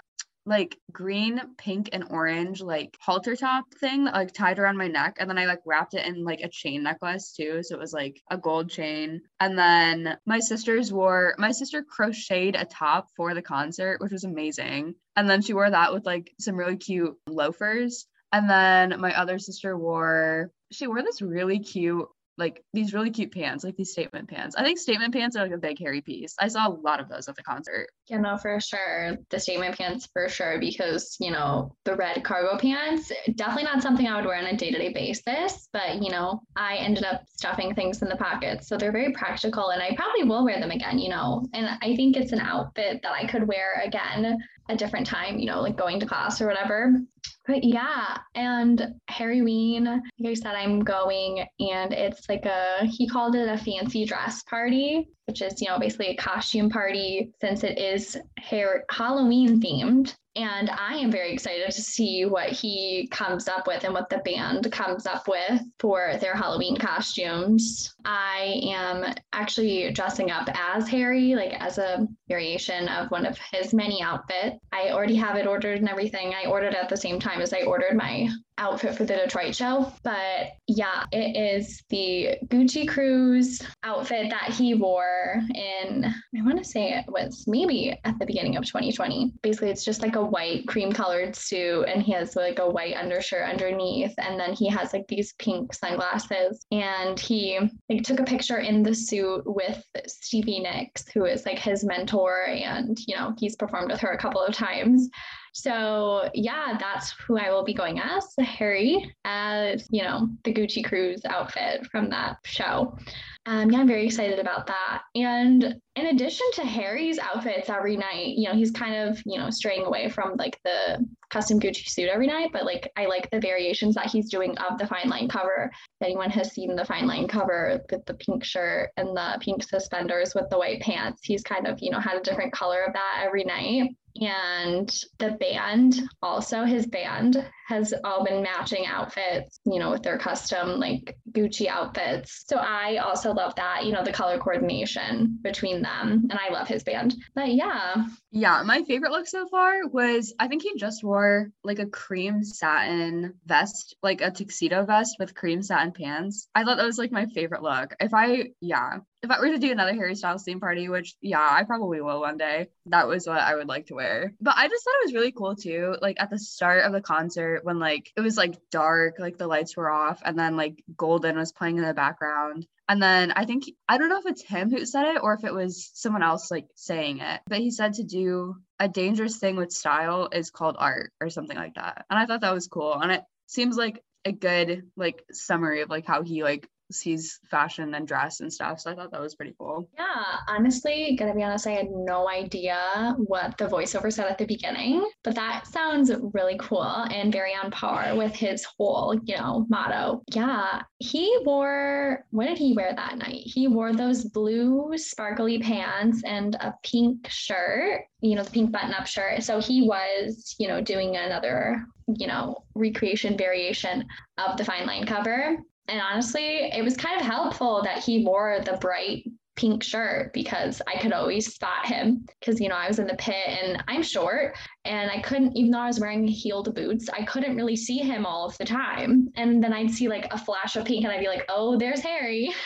like 0.46 0.78
green, 0.92 1.40
pink, 1.56 1.90
and 1.92 2.04
orange 2.10 2.60
like 2.60 2.96
halter 3.00 3.36
top 3.36 3.64
thing 3.80 4.04
like 4.04 4.32
tied 4.32 4.58
around 4.58 4.76
my 4.76 4.88
neck. 4.88 5.16
And 5.18 5.28
then 5.28 5.38
I 5.38 5.46
like 5.46 5.60
wrapped 5.64 5.94
it 5.94 6.06
in 6.06 6.24
like 6.24 6.40
a 6.40 6.48
chain 6.48 6.82
necklace 6.82 7.32
too. 7.32 7.62
So 7.62 7.74
it 7.74 7.80
was 7.80 7.92
like 7.92 8.20
a 8.30 8.36
gold 8.36 8.70
chain. 8.70 9.22
And 9.40 9.58
then 9.58 10.16
my 10.26 10.40
sisters 10.40 10.92
wore 10.92 11.34
my 11.38 11.52
sister 11.52 11.82
crocheted 11.82 12.56
a 12.56 12.64
top 12.64 13.08
for 13.16 13.34
the 13.34 13.42
concert, 13.42 14.00
which 14.00 14.12
was 14.12 14.24
amazing. 14.24 14.94
And 15.16 15.28
then 15.28 15.42
she 15.42 15.54
wore 15.54 15.70
that 15.70 15.94
with 15.94 16.04
like 16.04 16.32
some 16.40 16.56
really 16.56 16.76
cute 16.76 17.16
loafers. 17.26 18.06
And 18.32 18.50
then 18.50 19.00
my 19.00 19.18
other 19.18 19.38
sister 19.38 19.76
wore 19.78 20.50
she 20.72 20.86
wore 20.86 21.02
this 21.02 21.22
really 21.22 21.60
cute 21.60 22.08
like 22.36 22.62
these 22.72 22.92
really 22.92 23.10
cute 23.10 23.32
pants, 23.32 23.64
like 23.64 23.76
these 23.76 23.92
statement 23.92 24.28
pants. 24.28 24.56
I 24.56 24.62
think 24.62 24.78
statement 24.78 25.14
pants 25.14 25.36
are 25.36 25.42
like 25.42 25.52
a 25.52 25.58
big 25.58 25.78
Harry 25.78 26.00
piece. 26.00 26.34
I 26.38 26.48
saw 26.48 26.68
a 26.68 26.70
lot 26.70 27.00
of 27.00 27.08
those 27.08 27.28
at 27.28 27.36
the 27.36 27.42
concert. 27.42 27.88
Yeah, 28.06 28.18
no, 28.18 28.36
for 28.36 28.60
sure. 28.60 29.16
The 29.30 29.38
statement 29.38 29.78
pants 29.78 30.08
for 30.12 30.28
sure, 30.28 30.58
because 30.58 31.16
you 31.20 31.30
know, 31.30 31.74
the 31.84 31.94
red 31.94 32.24
cargo 32.24 32.58
pants, 32.58 33.12
definitely 33.36 33.64
not 33.64 33.82
something 33.82 34.06
I 34.06 34.16
would 34.16 34.26
wear 34.26 34.38
on 34.38 34.46
a 34.46 34.56
day-to-day 34.56 34.92
basis. 34.92 35.68
But 35.72 36.02
you 36.02 36.10
know, 36.10 36.40
I 36.56 36.76
ended 36.76 37.04
up 37.04 37.22
stuffing 37.36 37.74
things 37.74 38.02
in 38.02 38.08
the 38.08 38.16
pockets. 38.16 38.68
So 38.68 38.76
they're 38.76 38.92
very 38.92 39.12
practical 39.12 39.70
and 39.70 39.82
I 39.82 39.94
probably 39.96 40.24
will 40.24 40.44
wear 40.44 40.60
them 40.60 40.70
again, 40.70 40.98
you 40.98 41.10
know. 41.10 41.44
And 41.52 41.66
I 41.82 41.94
think 41.96 42.16
it's 42.16 42.32
an 42.32 42.40
outfit 42.40 43.00
that 43.02 43.12
I 43.12 43.26
could 43.26 43.46
wear 43.46 43.82
again 43.84 44.38
a 44.68 44.76
different 44.76 45.06
time, 45.06 45.38
you 45.38 45.46
know, 45.46 45.60
like 45.60 45.76
going 45.76 46.00
to 46.00 46.06
class 46.06 46.40
or 46.40 46.46
whatever. 46.46 47.00
But 47.46 47.62
yeah, 47.62 48.18
and 48.34 48.94
Harry 49.08 49.40
Harryween, 49.40 49.84
like 50.18 50.30
I 50.30 50.34
said, 50.34 50.54
I'm 50.54 50.80
going 50.80 51.44
and 51.60 51.92
it's 51.92 52.28
like 52.28 52.46
a, 52.46 52.86
he 52.86 53.06
called 53.06 53.34
it 53.34 53.48
a 53.48 53.58
fancy 53.58 54.06
dress 54.06 54.42
party, 54.44 55.08
which 55.26 55.42
is, 55.42 55.60
you 55.60 55.68
know, 55.68 55.78
basically 55.78 56.08
a 56.08 56.16
costume 56.16 56.68
party 56.68 57.32
since 57.40 57.64
it 57.64 57.78
is 57.78 58.16
hair 58.38 58.84
Halloween 58.90 59.60
themed. 59.60 60.14
And 60.36 60.68
I 60.70 60.94
am 60.96 61.12
very 61.12 61.32
excited 61.32 61.70
to 61.70 61.80
see 61.80 62.24
what 62.24 62.48
he 62.48 63.08
comes 63.12 63.46
up 63.46 63.68
with 63.68 63.84
and 63.84 63.94
what 63.94 64.10
the 64.10 64.18
band 64.18 64.70
comes 64.72 65.06
up 65.06 65.28
with 65.28 65.62
for 65.78 66.16
their 66.20 66.34
Halloween 66.34 66.76
costumes. 66.76 67.94
I 68.04 68.60
am 68.64 69.14
actually 69.32 69.92
dressing 69.92 70.32
up 70.32 70.48
as 70.52 70.88
Harry, 70.88 71.36
like 71.36 71.52
as 71.60 71.78
a 71.78 72.08
variation 72.28 72.88
of 72.88 73.12
one 73.12 73.26
of 73.26 73.38
his 73.52 73.72
many 73.72 74.02
outfits. 74.02 74.56
I 74.72 74.90
already 74.90 75.14
have 75.14 75.36
it 75.36 75.46
ordered 75.46 75.78
and 75.78 75.88
everything. 75.88 76.34
I 76.34 76.48
ordered 76.48 76.74
at 76.74 76.88
the 76.88 76.96
same 76.96 77.20
time 77.20 77.40
as 77.40 77.52
I 77.52 77.62
ordered 77.62 77.96
my 77.96 78.28
outfit 78.58 78.94
for 78.94 79.04
the 79.04 79.14
Detroit 79.14 79.54
show. 79.54 79.92
But 80.02 80.52
yeah, 80.66 81.04
it 81.12 81.36
is 81.36 81.82
the 81.90 82.36
Gucci 82.46 82.88
Cruise 82.88 83.60
outfit 83.82 84.30
that 84.30 84.50
he 84.52 84.74
wore 84.74 85.40
in, 85.54 86.04
I 86.04 86.42
want 86.42 86.58
to 86.58 86.64
say 86.64 86.92
it 86.92 87.04
was 87.08 87.44
maybe 87.46 87.98
at 88.04 88.18
the 88.18 88.26
beginning 88.26 88.56
of 88.56 88.64
2020. 88.64 89.32
Basically, 89.42 89.70
it's 89.70 89.84
just 89.84 90.02
like 90.02 90.16
a 90.16 90.24
white 90.24 90.66
cream 90.68 90.92
colored 90.92 91.34
suit 91.34 91.84
and 91.84 92.02
he 92.02 92.12
has 92.12 92.36
like 92.36 92.58
a 92.58 92.68
white 92.68 92.96
undershirt 92.96 93.48
underneath. 93.48 94.14
And 94.18 94.38
then 94.38 94.52
he 94.52 94.68
has 94.68 94.92
like 94.92 95.06
these 95.08 95.34
pink 95.38 95.74
sunglasses. 95.74 96.64
And 96.70 97.18
he 97.18 97.58
like 97.88 98.02
took 98.02 98.20
a 98.20 98.24
picture 98.24 98.58
in 98.58 98.82
the 98.82 98.94
suit 98.94 99.42
with 99.46 99.82
Stevie 100.06 100.60
Nicks, 100.60 101.08
who 101.08 101.24
is 101.24 101.44
like 101.46 101.58
his 101.58 101.84
mentor. 101.84 102.44
And, 102.46 102.98
you 103.06 103.16
know, 103.16 103.34
he's 103.38 103.56
performed 103.56 103.90
with 103.90 104.00
her 104.00 104.12
a 104.12 104.18
couple 104.18 104.40
of 104.40 104.54
times. 104.54 105.08
So 105.54 106.28
yeah, 106.34 106.76
that's 106.78 107.12
who 107.12 107.38
I 107.38 107.50
will 107.50 107.62
be 107.62 107.74
going 107.74 108.00
as, 108.00 108.34
Harry, 108.40 109.14
as 109.24 109.86
you 109.90 110.02
know, 110.02 110.28
the 110.42 110.52
Gucci 110.52 110.84
Cruise 110.84 111.24
outfit 111.24 111.86
from 111.86 112.10
that 112.10 112.38
show. 112.44 112.98
um, 113.46 113.70
yeah, 113.70 113.78
I'm 113.78 113.86
very 113.86 114.04
excited 114.04 114.40
about 114.40 114.66
that. 114.66 115.02
And 115.14 115.80
in 115.96 116.06
addition 116.06 116.46
to 116.54 116.64
Harry's 116.64 117.20
outfits 117.20 117.70
every 117.70 117.96
night, 117.96 118.36
you 118.36 118.48
know, 118.48 118.54
he's 118.54 118.72
kind 118.72 118.96
of, 118.96 119.22
you 119.24 119.38
know, 119.38 119.48
straying 119.50 119.86
away 119.86 120.08
from 120.08 120.36
like 120.36 120.58
the 120.64 121.06
custom 121.30 121.60
Gucci 121.60 121.88
suit 121.88 122.08
every 122.08 122.26
night, 122.26 122.50
but 122.52 122.64
like 122.64 122.90
I 122.96 123.06
like 123.06 123.30
the 123.30 123.40
variations 123.40 123.94
that 123.94 124.06
he's 124.06 124.28
doing 124.28 124.58
of 124.58 124.76
the 124.78 124.88
fine 124.88 125.08
line 125.08 125.28
cover. 125.28 125.70
If 126.00 126.06
anyone 126.06 126.30
has 126.30 126.52
seen 126.52 126.74
the 126.74 126.84
fine 126.84 127.06
line 127.06 127.28
cover 127.28 127.80
with 127.92 128.04
the 128.06 128.14
pink 128.14 128.44
shirt 128.44 128.90
and 128.96 129.16
the 129.16 129.38
pink 129.40 129.62
suspenders 129.62 130.34
with 130.34 130.50
the 130.50 130.58
white 130.58 130.80
pants, 130.80 131.20
he's 131.22 131.44
kind 131.44 131.66
of, 131.66 131.78
you 131.80 131.92
know, 131.92 132.00
had 132.00 132.16
a 132.16 132.22
different 132.22 132.52
color 132.52 132.82
of 132.82 132.92
that 132.92 133.22
every 133.24 133.44
night 133.44 133.90
and 134.20 135.00
the 135.18 135.32
band 135.32 136.00
also 136.22 136.64
his 136.64 136.86
band 136.86 137.44
has 137.66 137.92
all 138.04 138.24
been 138.24 138.42
matching 138.42 138.86
outfits 138.86 139.58
you 139.64 139.80
know 139.80 139.90
with 139.90 140.02
their 140.02 140.18
custom 140.18 140.78
like 140.78 141.16
gucci 141.32 141.66
outfits 141.66 142.44
so 142.46 142.56
i 142.58 142.98
also 142.98 143.32
love 143.32 143.54
that 143.56 143.84
you 143.84 143.92
know 143.92 144.04
the 144.04 144.12
color 144.12 144.38
coordination 144.38 145.36
between 145.42 145.82
them 145.84 146.26
and 146.30 146.38
i 146.38 146.52
love 146.52 146.66
his 146.66 146.82
band 146.82 147.14
but 147.34 147.52
yeah 147.52 148.04
yeah 148.32 148.62
my 148.64 148.82
favorite 148.82 149.12
look 149.12 149.26
so 149.26 149.46
far 149.46 149.86
was 149.86 150.34
i 150.38 150.48
think 150.48 150.62
he 150.62 150.76
just 150.76 151.04
wore 151.04 151.50
like 151.62 151.78
a 151.78 151.86
cream 151.86 152.42
satin 152.42 153.34
vest 153.46 153.96
like 154.02 154.20
a 154.20 154.30
tuxedo 154.30 154.84
vest 154.84 155.16
with 155.18 155.34
cream 155.34 155.62
satin 155.62 155.92
pants 155.92 156.48
i 156.54 156.64
thought 156.64 156.76
that 156.76 156.86
was 156.86 156.98
like 156.98 157.12
my 157.12 157.26
favorite 157.26 157.62
look 157.62 157.94
if 158.00 158.12
i 158.12 158.50
yeah 158.60 158.98
if 159.24 159.30
I 159.30 159.40
were 159.40 159.48
to 159.48 159.58
do 159.58 159.72
another 159.72 159.94
Harry 159.94 160.14
Styles 160.14 160.44
theme 160.44 160.60
party, 160.60 160.88
which 160.88 161.14
yeah, 161.22 161.40
I 161.40 161.64
probably 161.64 162.00
will 162.02 162.20
one 162.20 162.36
day, 162.36 162.68
that 162.86 163.08
was 163.08 163.26
what 163.26 163.38
I 163.38 163.54
would 163.54 163.68
like 163.68 163.86
to 163.86 163.94
wear. 163.94 164.34
But 164.38 164.54
I 164.58 164.68
just 164.68 164.84
thought 164.84 165.00
it 165.00 165.06
was 165.06 165.14
really 165.14 165.32
cool 165.32 165.56
too. 165.56 165.96
Like 166.00 166.18
at 166.20 166.28
the 166.28 166.38
start 166.38 166.84
of 166.84 166.92
the 166.92 167.00
concert, 167.00 167.64
when 167.64 167.78
like 167.78 168.12
it 168.16 168.20
was 168.20 168.36
like 168.36 168.58
dark, 168.70 169.18
like 169.18 169.38
the 169.38 169.46
lights 169.46 169.76
were 169.76 169.90
off, 169.90 170.20
and 170.24 170.38
then 170.38 170.56
like 170.56 170.84
Golden 170.94 171.36
was 171.36 171.52
playing 171.52 171.78
in 171.78 171.84
the 171.84 171.94
background. 171.94 172.66
And 172.88 173.02
then 173.02 173.32
I 173.32 173.44
think 173.44 173.64
I 173.88 173.96
don't 173.96 174.10
know 174.10 174.18
if 174.18 174.26
it's 174.26 174.44
him 174.44 174.70
who 174.70 174.84
said 174.84 175.16
it 175.16 175.22
or 175.22 175.32
if 175.32 175.44
it 175.44 175.54
was 175.54 175.90
someone 175.94 176.22
else 176.22 176.50
like 176.50 176.66
saying 176.74 177.20
it, 177.20 177.40
but 177.46 177.58
he 177.58 177.70
said 177.70 177.94
to 177.94 178.04
do 178.04 178.56
a 178.78 178.88
dangerous 178.88 179.38
thing 179.38 179.56
with 179.56 179.72
style 179.72 180.28
is 180.32 180.50
called 180.50 180.76
art 180.78 181.12
or 181.20 181.30
something 181.30 181.56
like 181.56 181.74
that. 181.74 182.04
And 182.10 182.18
I 182.18 182.26
thought 182.26 182.42
that 182.42 182.54
was 182.54 182.68
cool. 182.68 182.94
And 182.94 183.10
it 183.12 183.22
seems 183.46 183.76
like 183.76 184.02
a 184.24 184.32
good 184.32 184.90
like 184.96 185.24
summary 185.32 185.82
of 185.82 185.90
like 185.90 186.06
how 186.06 186.22
he 186.22 186.42
like 186.42 186.68
sees 186.94 187.40
fashion 187.50 187.94
and 187.94 188.06
dress 188.06 188.40
and 188.40 188.52
stuff. 188.52 188.80
So 188.80 188.90
I 188.90 188.94
thought 188.94 189.10
that 189.12 189.20
was 189.20 189.34
pretty 189.34 189.54
cool. 189.58 189.88
Yeah, 189.98 190.38
honestly, 190.48 191.16
gonna 191.18 191.34
be 191.34 191.42
honest, 191.42 191.66
I 191.66 191.72
had 191.72 191.88
no 191.90 192.28
idea 192.28 193.14
what 193.18 193.56
the 193.58 193.66
voiceover 193.66 194.12
said 194.12 194.26
at 194.26 194.38
the 194.38 194.46
beginning, 194.46 195.04
but 195.22 195.34
that 195.34 195.66
sounds 195.66 196.10
really 196.32 196.56
cool 196.58 196.82
and 196.82 197.32
very 197.32 197.52
on 197.54 197.70
par 197.70 198.14
with 198.14 198.34
his 198.34 198.64
whole, 198.64 199.18
you 199.24 199.36
know, 199.36 199.66
motto. 199.68 200.22
Yeah, 200.32 200.82
he 200.98 201.38
wore, 201.44 202.24
what 202.30 202.46
did 202.46 202.58
he 202.58 202.74
wear 202.74 202.94
that 202.94 203.18
night? 203.18 203.42
He 203.44 203.68
wore 203.68 203.92
those 203.92 204.24
blue 204.24 204.92
sparkly 204.96 205.58
pants 205.58 206.22
and 206.24 206.54
a 206.56 206.74
pink 206.82 207.28
shirt, 207.28 208.02
you 208.20 208.34
know, 208.34 208.42
the 208.42 208.50
pink 208.50 208.72
button 208.72 208.94
up 208.94 209.06
shirt. 209.06 209.42
So 209.42 209.60
he 209.60 209.82
was, 209.82 210.54
you 210.58 210.68
know, 210.68 210.80
doing 210.80 211.16
another 211.16 211.84
you 212.08 212.26
know, 212.26 212.64
recreation 212.74 213.36
variation 213.36 214.06
of 214.38 214.56
the 214.56 214.64
fine 214.64 214.86
line 214.86 215.06
cover. 215.06 215.56
And 215.88 216.00
honestly, 216.00 216.70
it 216.72 216.82
was 216.82 216.96
kind 216.96 217.20
of 217.20 217.26
helpful 217.26 217.82
that 217.84 218.02
he 218.02 218.24
wore 218.24 218.60
the 218.64 218.78
bright 218.80 219.24
pink 219.56 219.84
shirt 219.84 220.32
because 220.32 220.82
I 220.88 220.98
could 220.98 221.12
always 221.12 221.54
spot 221.54 221.86
him 221.86 222.26
because 222.40 222.60
you 222.60 222.68
know 222.68 222.74
I 222.74 222.88
was 222.88 222.98
in 222.98 223.06
the 223.06 223.14
pit 223.14 223.46
and 223.46 223.82
I'm 223.86 224.02
short 224.02 224.56
and 224.84 225.08
I 225.10 225.20
couldn't 225.20 225.56
even 225.56 225.70
though 225.70 225.78
I 225.78 225.86
was 225.86 226.00
wearing 226.00 226.26
heeled 226.26 226.74
boots 226.74 227.08
I 227.08 227.24
couldn't 227.24 227.54
really 227.54 227.76
see 227.76 227.98
him 227.98 228.26
all 228.26 228.46
of 228.46 228.58
the 228.58 228.64
time. 228.64 229.28
And 229.36 229.62
then 229.62 229.72
I'd 229.72 229.92
see 229.92 230.08
like 230.08 230.26
a 230.32 230.38
flash 230.38 230.74
of 230.74 230.84
pink 230.84 231.04
and 231.04 231.12
I'd 231.12 231.20
be 231.20 231.28
like 231.28 231.44
oh 231.48 231.78
there's 231.78 232.00
Harry. 232.00 232.52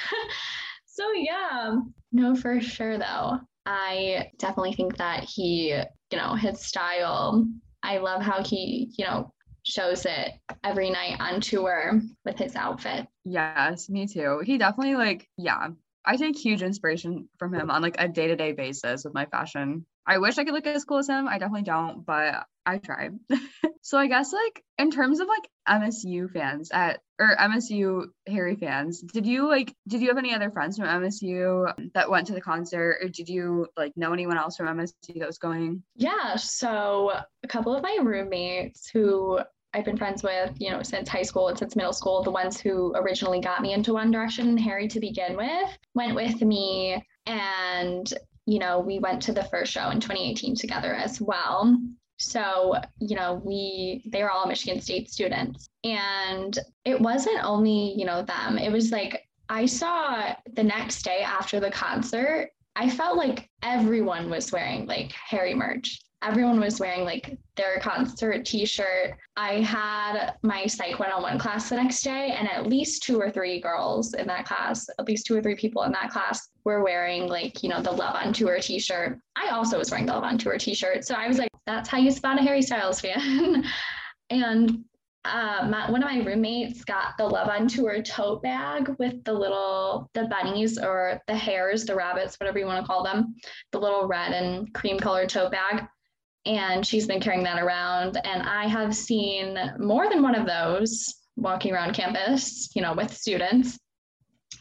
So 0.86 1.12
yeah. 1.12 1.76
No 2.10 2.34
for 2.34 2.60
sure 2.60 2.98
though. 2.98 3.38
I 3.66 4.32
definitely 4.38 4.72
think 4.72 4.96
that 4.96 5.22
he 5.22 5.68
you 5.68 6.18
know 6.18 6.34
his 6.34 6.66
style 6.66 7.46
I 7.84 7.98
love 7.98 8.20
how 8.20 8.42
he 8.42 8.92
you 8.98 9.04
know 9.04 9.32
shows 9.64 10.06
it 10.06 10.32
every 10.64 10.90
night 10.90 11.20
on 11.20 11.40
tour 11.40 12.00
with 12.24 12.38
his 12.38 12.56
outfit. 12.56 13.06
Yes, 13.24 13.88
me 13.88 14.06
too. 14.06 14.40
He 14.44 14.58
definitely 14.58 14.96
like, 14.96 15.28
yeah. 15.36 15.68
I 16.04 16.16
take 16.16 16.38
huge 16.38 16.62
inspiration 16.62 17.28
from 17.38 17.52
him 17.52 17.70
on 17.70 17.82
like 17.82 17.96
a 17.98 18.08
day-to-day 18.08 18.52
basis 18.52 19.04
with 19.04 19.12
my 19.12 19.26
fashion. 19.26 19.84
I 20.06 20.18
wish 20.18 20.38
I 20.38 20.44
could 20.44 20.54
look 20.54 20.66
as 20.66 20.84
cool 20.84 20.98
as 20.98 21.08
him. 21.08 21.28
I 21.28 21.38
definitely 21.38 21.64
don't, 21.64 22.06
but 22.06 22.46
I 22.68 22.76
try. 22.76 23.08
so 23.80 23.96
I 23.96 24.08
guess 24.08 24.30
like 24.30 24.62
in 24.76 24.90
terms 24.90 25.20
of 25.20 25.26
like 25.26 25.48
MSU 25.66 26.30
fans 26.30 26.70
at 26.70 27.00
or 27.18 27.34
MSU 27.34 28.04
Harry 28.26 28.56
fans, 28.56 29.00
did 29.00 29.26
you 29.26 29.48
like 29.48 29.74
did 29.88 30.02
you 30.02 30.08
have 30.08 30.18
any 30.18 30.34
other 30.34 30.50
friends 30.50 30.76
from 30.76 30.86
MSU 30.86 31.72
that 31.94 32.10
went 32.10 32.26
to 32.26 32.34
the 32.34 32.42
concert 32.42 32.98
or 33.00 33.08
did 33.08 33.30
you 33.30 33.68
like 33.74 33.96
know 33.96 34.12
anyone 34.12 34.36
else 34.36 34.58
from 34.58 34.66
MSU 34.66 35.18
that 35.18 35.26
was 35.26 35.38
going? 35.38 35.82
Yeah, 35.96 36.36
so 36.36 37.12
a 37.42 37.48
couple 37.48 37.74
of 37.74 37.82
my 37.82 37.96
roommates 38.02 38.90
who 38.90 39.40
I've 39.72 39.86
been 39.86 39.96
friends 39.96 40.22
with, 40.22 40.52
you 40.58 40.70
know, 40.70 40.82
since 40.82 41.08
high 41.08 41.22
school 41.22 41.48
and 41.48 41.58
since 41.58 41.74
middle 41.74 41.92
school, 41.94 42.22
the 42.22 42.30
ones 42.30 42.60
who 42.60 42.94
originally 42.96 43.40
got 43.40 43.62
me 43.62 43.72
into 43.72 43.94
One 43.94 44.10
Direction 44.10 44.48
and 44.48 44.60
Harry 44.60 44.88
to 44.88 45.00
begin 45.00 45.36
with, 45.36 45.78
went 45.94 46.14
with 46.14 46.40
me. 46.40 47.02
And, 47.26 48.10
you 48.46 48.58
know, 48.58 48.80
we 48.80 48.98
went 48.98 49.22
to 49.22 49.32
the 49.32 49.44
first 49.44 49.72
show 49.72 49.90
in 49.90 50.00
2018 50.00 50.54
together 50.54 50.94
as 50.94 51.20
well. 51.20 51.78
So, 52.18 52.74
you 52.98 53.16
know, 53.16 53.40
we, 53.44 54.02
they 54.06 54.22
were 54.22 54.30
all 54.30 54.46
Michigan 54.46 54.80
State 54.80 55.10
students. 55.10 55.68
And 55.84 56.58
it 56.84 57.00
wasn't 57.00 57.44
only, 57.44 57.94
you 57.96 58.04
know, 58.04 58.22
them, 58.22 58.58
it 58.58 58.72
was 58.72 58.90
like, 58.90 59.28
I 59.48 59.66
saw 59.66 60.34
the 60.52 60.64
next 60.64 61.02
day 61.02 61.22
after 61.22 61.60
the 61.60 61.70
concert, 61.70 62.50
I 62.76 62.90
felt 62.90 63.16
like 63.16 63.48
everyone 63.62 64.30
was 64.30 64.52
wearing 64.52 64.86
like 64.86 65.12
Harry 65.12 65.54
merch 65.54 66.00
everyone 66.22 66.58
was 66.58 66.80
wearing 66.80 67.04
like 67.04 67.38
their 67.56 67.78
concert 67.80 68.44
t-shirt. 68.44 69.16
I 69.36 69.60
had 69.60 70.34
my 70.42 70.66
psych 70.66 70.98
101 70.98 71.38
class 71.38 71.68
the 71.68 71.76
next 71.76 72.02
day 72.02 72.34
and 72.36 72.48
at 72.48 72.66
least 72.66 73.02
two 73.02 73.20
or 73.20 73.30
three 73.30 73.60
girls 73.60 74.14
in 74.14 74.26
that 74.26 74.44
class, 74.44 74.88
at 74.98 75.06
least 75.06 75.26
two 75.26 75.36
or 75.36 75.42
three 75.42 75.54
people 75.54 75.82
in 75.84 75.92
that 75.92 76.10
class 76.10 76.48
were 76.68 76.82
wearing 76.82 77.26
like, 77.26 77.62
you 77.62 77.68
know, 77.68 77.82
the 77.82 77.90
Love 77.90 78.14
on 78.14 78.32
Tour 78.32 78.58
t-shirt. 78.60 79.18
I 79.36 79.48
also 79.48 79.78
was 79.78 79.90
wearing 79.90 80.06
the 80.06 80.12
Love 80.12 80.24
on 80.24 80.38
Tour 80.38 80.58
t-shirt. 80.58 81.04
So 81.04 81.14
I 81.14 81.26
was 81.26 81.38
like, 81.38 81.50
that's 81.66 81.88
how 81.88 81.98
you 81.98 82.10
spot 82.10 82.38
a 82.38 82.42
Harry 82.42 82.62
Styles 82.62 83.00
fan. 83.00 83.64
and 84.30 84.84
uh, 85.24 85.66
my, 85.68 85.90
one 85.90 86.02
of 86.02 86.08
my 86.08 86.22
roommates 86.24 86.84
got 86.84 87.16
the 87.18 87.24
Love 87.24 87.48
on 87.48 87.68
Tour 87.68 88.02
tote 88.02 88.42
bag 88.42 88.88
with 88.98 89.24
the 89.24 89.32
little 89.32 90.08
the 90.14 90.26
bunnies 90.26 90.78
or 90.78 91.20
the 91.26 91.34
hares, 91.34 91.84
the 91.84 91.94
rabbits, 91.94 92.36
whatever 92.38 92.58
you 92.58 92.66
want 92.66 92.80
to 92.80 92.86
call 92.86 93.02
them, 93.02 93.34
the 93.72 93.80
little 93.80 94.06
red 94.06 94.32
and 94.32 94.72
cream 94.74 94.98
colored 94.98 95.28
tote 95.28 95.52
bag 95.52 95.86
and 96.46 96.86
she's 96.86 97.06
been 97.06 97.20
carrying 97.20 97.44
that 97.44 97.62
around. 97.62 98.18
And 98.24 98.42
I 98.42 98.66
have 98.66 98.94
seen 98.94 99.58
more 99.78 100.08
than 100.08 100.22
one 100.22 100.34
of 100.34 100.46
those 100.46 101.14
walking 101.36 101.72
around 101.72 101.94
campus, 101.94 102.70
you 102.74 102.82
know, 102.82 102.94
with 102.94 103.14
students. 103.14 103.78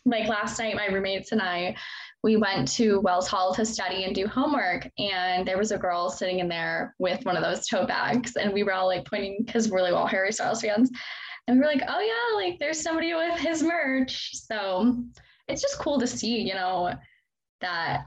Like 0.07 0.27
last 0.27 0.57
night, 0.59 0.75
my 0.75 0.87
roommates 0.87 1.31
and 1.31 1.41
I, 1.41 1.75
we 2.23 2.37
went 2.37 2.67
to 2.69 2.99
Wells 3.01 3.27
Hall 3.27 3.53
to 3.53 3.65
study 3.65 4.05
and 4.05 4.15
do 4.15 4.25
homework. 4.25 4.89
And 4.97 5.47
there 5.47 5.57
was 5.57 5.71
a 5.71 5.77
girl 5.77 6.09
sitting 6.09 6.39
in 6.39 6.47
there 6.47 6.95
with 6.97 7.23
one 7.25 7.37
of 7.37 7.43
those 7.43 7.67
tote 7.67 7.87
bags. 7.87 8.35
And 8.35 8.53
we 8.53 8.63
were 8.63 8.73
all 8.73 8.87
like 8.87 9.05
pointing 9.05 9.43
because 9.45 9.69
we're 9.69 9.77
really 9.77 9.91
all 9.91 10.07
Harry 10.07 10.31
Styles 10.31 10.61
fans. 10.61 10.89
And 11.47 11.57
we 11.57 11.61
were 11.61 11.71
like, 11.71 11.83
oh, 11.87 11.99
yeah, 11.99 12.35
like 12.35 12.59
there's 12.59 12.81
somebody 12.81 13.13
with 13.13 13.39
his 13.39 13.61
merch. 13.61 14.31
So 14.33 15.03
it's 15.47 15.61
just 15.61 15.79
cool 15.79 15.99
to 15.99 16.07
see, 16.07 16.41
you 16.41 16.53
know, 16.53 16.93
that 17.61 18.05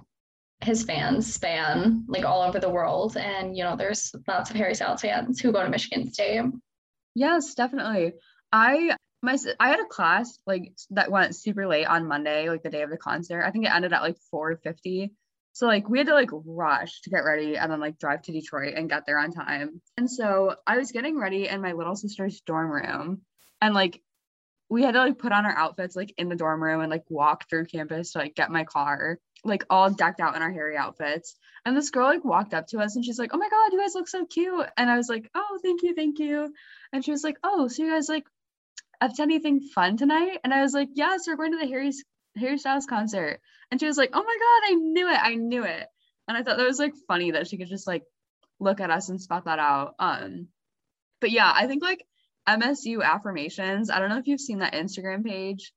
his 0.62 0.84
fans 0.84 1.32
span 1.32 2.04
like 2.08 2.24
all 2.24 2.42
over 2.42 2.58
the 2.58 2.68
world. 2.68 3.16
And, 3.16 3.56
you 3.56 3.64
know, 3.64 3.76
there's 3.76 4.14
lots 4.28 4.50
of 4.50 4.56
Harry 4.56 4.74
Styles 4.74 5.00
fans 5.02 5.40
who 5.40 5.52
go 5.52 5.62
to 5.62 5.70
Michigan 5.70 6.12
State. 6.12 6.42
Yes, 7.14 7.54
definitely. 7.54 8.12
I 8.52 8.96
my 9.22 9.36
I 9.58 9.68
had 9.68 9.80
a 9.80 9.86
class 9.86 10.38
like 10.46 10.72
that 10.90 11.10
went 11.10 11.36
super 11.36 11.66
late 11.66 11.86
on 11.86 12.06
Monday, 12.06 12.48
like 12.48 12.62
the 12.62 12.70
day 12.70 12.82
of 12.82 12.90
the 12.90 12.96
concert. 12.96 13.44
I 13.44 13.50
think 13.50 13.66
it 13.66 13.74
ended 13.74 13.92
at 13.92 14.02
like 14.02 14.16
4:50. 14.32 15.10
So 15.52 15.66
like 15.66 15.88
we 15.88 15.98
had 15.98 16.06
to 16.06 16.14
like 16.14 16.30
rush 16.32 17.02
to 17.02 17.10
get 17.10 17.24
ready 17.24 17.56
and 17.56 17.70
then 17.70 17.80
like 17.80 17.98
drive 17.98 18.22
to 18.22 18.32
Detroit 18.32 18.74
and 18.76 18.88
get 18.88 19.04
there 19.06 19.18
on 19.18 19.32
time. 19.32 19.82
And 19.96 20.10
so 20.10 20.54
I 20.66 20.78
was 20.78 20.92
getting 20.92 21.18
ready 21.18 21.48
in 21.48 21.60
my 21.60 21.72
little 21.72 21.96
sister's 21.96 22.40
dorm 22.42 22.70
room 22.70 23.22
and 23.60 23.74
like 23.74 24.00
we 24.68 24.84
had 24.84 24.94
to 24.94 25.00
like 25.00 25.18
put 25.18 25.32
on 25.32 25.44
our 25.44 25.56
outfits 25.56 25.96
like 25.96 26.14
in 26.16 26.28
the 26.28 26.36
dorm 26.36 26.62
room 26.62 26.80
and 26.80 26.90
like 26.90 27.04
walk 27.08 27.48
through 27.48 27.66
campus 27.66 28.12
to 28.12 28.18
like 28.18 28.36
get 28.36 28.50
my 28.50 28.64
car 28.64 29.18
like 29.44 29.64
all 29.70 29.90
decked 29.90 30.20
out 30.20 30.36
in 30.36 30.42
our 30.42 30.52
Harry 30.52 30.76
outfits. 30.76 31.34
And 31.64 31.76
this 31.76 31.90
girl 31.90 32.06
like 32.06 32.24
walked 32.24 32.54
up 32.54 32.66
to 32.68 32.78
us 32.78 32.96
and 32.96 33.04
she's 33.04 33.18
like, 33.18 33.30
Oh 33.32 33.38
my 33.38 33.48
God, 33.48 33.72
you 33.72 33.80
guys 33.80 33.94
look 33.94 34.08
so 34.08 34.26
cute. 34.26 34.66
And 34.76 34.90
I 34.90 34.96
was 34.96 35.08
like, 35.08 35.28
Oh, 35.34 35.58
thank 35.62 35.82
you, 35.82 35.94
thank 35.94 36.18
you. 36.18 36.52
And 36.92 37.04
she 37.04 37.10
was 37.10 37.24
like, 37.24 37.36
Oh, 37.42 37.68
so 37.68 37.82
you 37.82 37.90
guys 37.90 38.08
like 38.08 38.24
up 39.00 39.14
to 39.14 39.22
anything 39.22 39.60
fun 39.60 39.96
tonight? 39.96 40.38
And 40.44 40.52
I 40.52 40.62
was 40.62 40.74
like, 40.74 40.88
Yes, 40.94 41.26
we're 41.26 41.36
going 41.36 41.52
to 41.52 41.58
the 41.58 41.68
Harry's 41.68 42.04
Harry 42.36 42.58
Styles 42.58 42.86
concert. 42.86 43.40
And 43.70 43.80
she 43.80 43.86
was 43.86 43.96
like, 43.96 44.10
Oh 44.12 44.22
my 44.22 44.38
God, 44.38 44.72
I 44.72 44.74
knew 44.74 45.08
it. 45.08 45.18
I 45.20 45.34
knew 45.34 45.64
it. 45.64 45.86
And 46.28 46.36
I 46.36 46.42
thought 46.42 46.58
that 46.58 46.66
was 46.66 46.78
like 46.78 46.94
funny 47.08 47.32
that 47.32 47.48
she 47.48 47.58
could 47.58 47.68
just 47.68 47.86
like 47.86 48.04
look 48.58 48.80
at 48.80 48.90
us 48.90 49.08
and 49.08 49.20
spot 49.20 49.46
that 49.46 49.58
out. 49.58 49.94
Um, 49.98 50.48
but 51.20 51.30
yeah, 51.30 51.52
I 51.54 51.66
think 51.66 51.82
like 51.82 52.04
MSU 52.48 53.02
affirmations. 53.02 53.90
I 53.90 53.98
don't 53.98 54.08
know 54.08 54.18
if 54.18 54.26
you've 54.26 54.40
seen 54.40 54.58
that 54.58 54.74
Instagram 54.74 55.24
page 55.24 55.72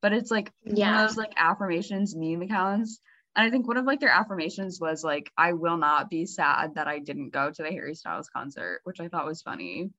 but 0.00 0.12
it's 0.12 0.30
like 0.30 0.52
yeah. 0.64 0.92
one 0.92 1.04
of 1.04 1.10
those 1.10 1.16
like 1.16 1.32
affirmations 1.36 2.14
meme 2.16 2.42
accounts. 2.42 3.00
And 3.36 3.46
I 3.46 3.50
think 3.50 3.66
one 3.66 3.76
of 3.76 3.84
like 3.84 4.00
their 4.00 4.10
affirmations 4.10 4.78
was 4.80 5.04
like, 5.04 5.30
I 5.36 5.52
will 5.52 5.76
not 5.76 6.10
be 6.10 6.26
sad 6.26 6.74
that 6.74 6.88
I 6.88 6.98
didn't 6.98 7.30
go 7.30 7.50
to 7.50 7.62
the 7.62 7.70
Harry 7.70 7.94
Styles 7.94 8.28
concert, 8.28 8.80
which 8.84 9.00
I 9.00 9.08
thought 9.08 9.26
was 9.26 9.42
funny. 9.42 9.90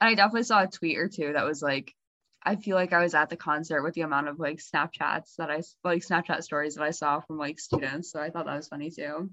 And 0.00 0.10
I 0.10 0.14
definitely 0.14 0.42
saw 0.42 0.62
a 0.62 0.66
tweet 0.66 0.98
or 0.98 1.08
two 1.08 1.32
that 1.32 1.44
was 1.44 1.62
like, 1.62 1.94
I 2.44 2.56
feel 2.56 2.76
like 2.76 2.92
I 2.92 3.02
was 3.02 3.14
at 3.14 3.30
the 3.30 3.36
concert 3.36 3.82
with 3.82 3.94
the 3.94 4.02
amount 4.02 4.28
of 4.28 4.38
like 4.38 4.58
Snapchats 4.58 5.36
that 5.36 5.50
I 5.50 5.62
like 5.82 6.02
Snapchat 6.02 6.42
stories 6.42 6.74
that 6.74 6.84
I 6.84 6.90
saw 6.90 7.20
from 7.20 7.38
like 7.38 7.58
students. 7.58 8.12
So 8.12 8.20
I 8.20 8.30
thought 8.30 8.46
that 8.46 8.56
was 8.56 8.68
funny 8.68 8.90
too. 8.90 9.30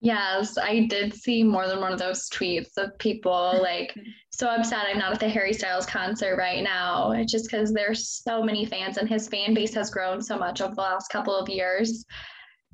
Yes, 0.00 0.56
I 0.56 0.86
did 0.88 1.12
see 1.12 1.42
more 1.42 1.66
than 1.66 1.80
one 1.80 1.92
of 1.92 1.98
those 1.98 2.28
tweets 2.28 2.76
of 2.76 2.96
people 2.98 3.58
like 3.62 3.94
so 4.30 4.48
upset 4.48 4.86
I'm 4.88 4.98
not 4.98 5.12
at 5.12 5.20
the 5.20 5.28
Harry 5.28 5.52
Styles 5.52 5.86
concert 5.86 6.36
right 6.36 6.62
now, 6.62 7.14
just 7.24 7.46
because 7.46 7.72
there's 7.72 8.08
so 8.08 8.42
many 8.42 8.64
fans 8.64 8.98
and 8.98 9.08
his 9.08 9.26
fan 9.28 9.54
base 9.54 9.74
has 9.74 9.90
grown 9.90 10.22
so 10.22 10.38
much 10.38 10.60
over 10.60 10.74
the 10.74 10.80
last 10.80 11.10
couple 11.10 11.34
of 11.34 11.48
years. 11.48 12.04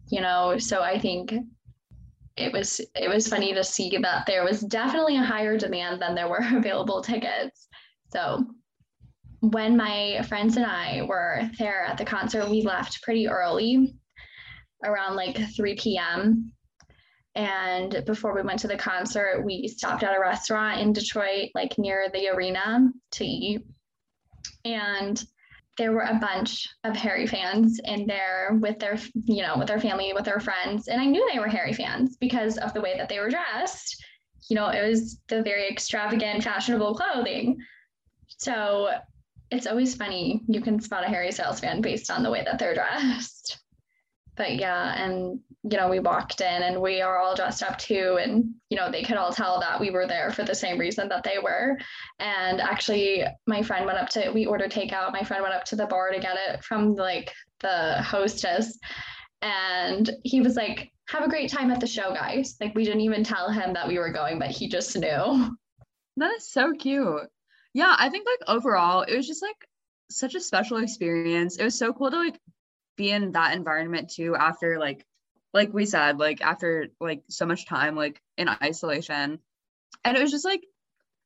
You 0.09 0.21
know, 0.21 0.59
so 0.59 0.83
I 0.83 0.99
think 0.99 1.33
it 2.37 2.53
was 2.53 2.81
it 2.95 3.09
was 3.09 3.29
funny 3.29 3.55
to 3.55 3.63
see 3.63 3.97
that 4.03 4.27
there 4.27 4.45
was 4.45 4.61
definitely 4.61 5.17
a 5.17 5.23
higher 5.23 5.57
demand 5.57 6.03
than 6.03 6.15
there 6.15 6.29
were 6.29 6.45
available 6.53 7.01
tickets. 7.01 7.69
So 8.13 8.45
when 9.51 9.77
my 9.77 10.23
friends 10.29 10.57
and 10.57 10.67
I 10.67 11.03
were 11.03 11.51
there 11.59 11.85
at 11.85 11.99
the 11.99 12.05
concert, 12.05 12.49
we 12.49 12.63
left 12.63 13.03
pretty 13.03 13.29
early, 13.29 13.95
around 14.85 15.17
like 15.17 15.39
3 15.57 15.75
p.m. 15.77 16.53
And 17.35 18.03
before 18.07 18.35
we 18.35 18.43
went 18.43 18.61
to 18.61 18.69
the 18.69 18.77
concert, 18.77 19.43
we 19.45 19.67
stopped 19.69 20.03
at 20.03 20.17
a 20.17 20.21
restaurant 20.21 20.81
in 20.81 20.93
Detroit, 20.93 21.51
like 21.55 21.77
near 21.79 22.09
the 22.13 22.29
arena 22.29 22.89
to 23.13 23.25
eat. 23.25 23.63
And 24.65 25.23
there 25.77 25.93
were 25.93 26.03
a 26.03 26.19
bunch 26.21 26.69
of 26.85 26.95
Harry 26.95 27.27
fans 27.27 27.81
in 27.85 28.07
there 28.07 28.57
with 28.61 28.79
their, 28.79 28.97
you 29.15 29.43
know, 29.43 29.59
with 29.59 29.67
their 29.67 29.81
family, 29.81 30.13
with 30.15 30.25
their 30.25 30.39
friends. 30.39 30.87
And 30.87 31.01
I 31.01 31.07
knew 31.07 31.29
they 31.33 31.41
were 31.41 31.49
Harry 31.49 31.73
fans 31.73 32.17
because 32.17 32.57
of 32.59 32.73
the 32.73 32.81
way 32.81 32.97
that 32.97 33.09
they 33.09 33.19
were 33.19 33.31
dressed. 33.31 33.97
You 34.49 34.55
know, 34.55 34.69
it 34.69 34.89
was 34.89 35.21
the 35.27 35.43
very 35.43 35.69
extravagant, 35.69 36.45
fashionable 36.45 36.95
clothing. 36.95 37.57
So 38.39 38.91
it's 39.55 39.67
always 39.67 39.95
funny. 39.95 40.43
You 40.49 40.61
can 40.61 40.81
spot 40.81 41.05
a 41.05 41.09
Harry 41.09 41.31
Styles 41.33 41.61
fan 41.61 41.81
based 41.81 42.11
on 42.11 42.23
the 42.23 42.31
way 42.31 42.43
that 42.45 42.59
they're 42.59 42.75
dressed. 42.75 43.59
But 44.37 44.57
yeah, 44.57 45.01
and 45.03 45.39
you 45.71 45.79
know, 45.79 45.89
we 45.89 45.99
walked 45.99 46.41
in 46.43 46.63
and 46.63 46.81
we 46.81 47.01
are 47.01 47.19
all 47.19 47.35
dressed 47.35 47.63
up 47.63 47.79
too. 47.79 48.19
And, 48.21 48.53
you 48.69 48.77
know, 48.77 48.91
they 48.91 49.03
could 49.03 49.17
all 49.17 49.33
tell 49.33 49.59
that 49.61 49.81
we 49.81 49.91
were 49.91 50.07
there 50.07 50.31
for 50.31 50.45
the 50.45 50.55
same 50.55 50.79
reason 50.79 51.09
that 51.09 51.25
they 51.25 51.39
were. 51.43 51.79
And 52.19 52.61
actually, 52.61 53.25
my 53.47 53.63
friend 53.63 53.87
went 53.87 53.99
up 53.99 54.11
to, 54.11 54.31
we 54.31 54.45
ordered 54.45 54.71
takeout. 54.71 55.13
My 55.13 55.23
friend 55.23 55.43
went 55.43 55.55
up 55.55 55.65
to 55.67 55.77
the 55.77 55.87
bar 55.87 56.11
to 56.11 56.21
get 56.21 56.37
it 56.49 56.63
from 56.63 56.95
like 56.95 57.33
the 57.61 58.03
hostess. 58.03 58.79
And 59.41 60.11
he 60.23 60.43
was 60.43 60.55
like, 60.55 60.93
have 61.09 61.25
a 61.25 61.29
great 61.31 61.51
time 61.51 61.71
at 61.71 61.81
the 61.81 61.87
show, 61.87 62.13
guys. 62.13 62.57
Like, 62.61 62.75
we 62.75 62.85
didn't 62.85 63.01
even 63.03 63.25
tell 63.25 63.51
him 63.51 63.73
that 63.73 63.89
we 63.89 63.99
were 63.99 64.13
going, 64.13 64.39
but 64.39 64.51
he 64.51 64.69
just 64.69 64.97
knew. 64.99 65.57
That 66.17 66.35
is 66.37 66.51
so 66.51 66.73
cute. 66.73 67.29
Yeah, 67.75 67.95
I 67.99 68.09
think 68.09 68.27
like 68.27 68.49
overall, 68.49 69.03
it 69.03 69.17
was 69.17 69.27
just 69.27 69.43
like 69.43 69.57
such 70.11 70.35
a 70.35 70.41
special 70.41 70.79
experience. 70.79 71.57
It 71.59 71.65
was 71.65 71.77
so 71.79 71.93
cool 71.93 72.11
to 72.11 72.17
like 72.19 72.39
be 72.97 73.11
in 73.11 73.33
that 73.33 73.57
environment 73.57 74.11
too 74.11 74.37
after 74.37 74.79
like 74.79 75.05
like 75.53 75.73
we 75.73 75.87
said, 75.87 76.19
like 76.19 76.41
after 76.41 76.89
like 77.01 77.23
so 77.29 77.47
much 77.47 77.67
time 77.67 77.97
like 77.97 78.21
in 78.39 78.49
isolation. 78.63 79.41
And 80.05 80.17
it 80.17 80.23
was 80.23 80.31
just 80.33 80.45
like, 80.45 80.65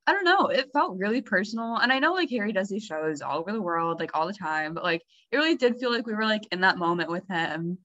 I 0.06 0.12
don't 0.12 0.24
know, 0.24 0.48
it 0.48 0.70
felt 0.72 0.98
really 0.98 1.22
personal. 1.22 1.76
And 1.76 1.92
I 1.92 1.98
know 2.00 2.14
like 2.14 2.30
Harry 2.30 2.52
does 2.52 2.68
these 2.68 2.84
shows 2.84 3.22
all 3.22 3.40
over 3.40 3.52
the 3.52 3.62
world, 3.62 4.00
like 4.00 4.16
all 4.16 4.26
the 4.26 4.32
time, 4.34 4.74
but 4.74 4.84
like 4.84 5.02
it 5.32 5.36
really 5.36 5.56
did 5.56 5.78
feel 5.78 5.92
like 5.92 6.06
we 6.06 6.14
were 6.14 6.24
like 6.24 6.44
in 6.52 6.62
that 6.62 6.78
moment 6.78 7.10
with 7.10 7.28
him. 7.28 7.78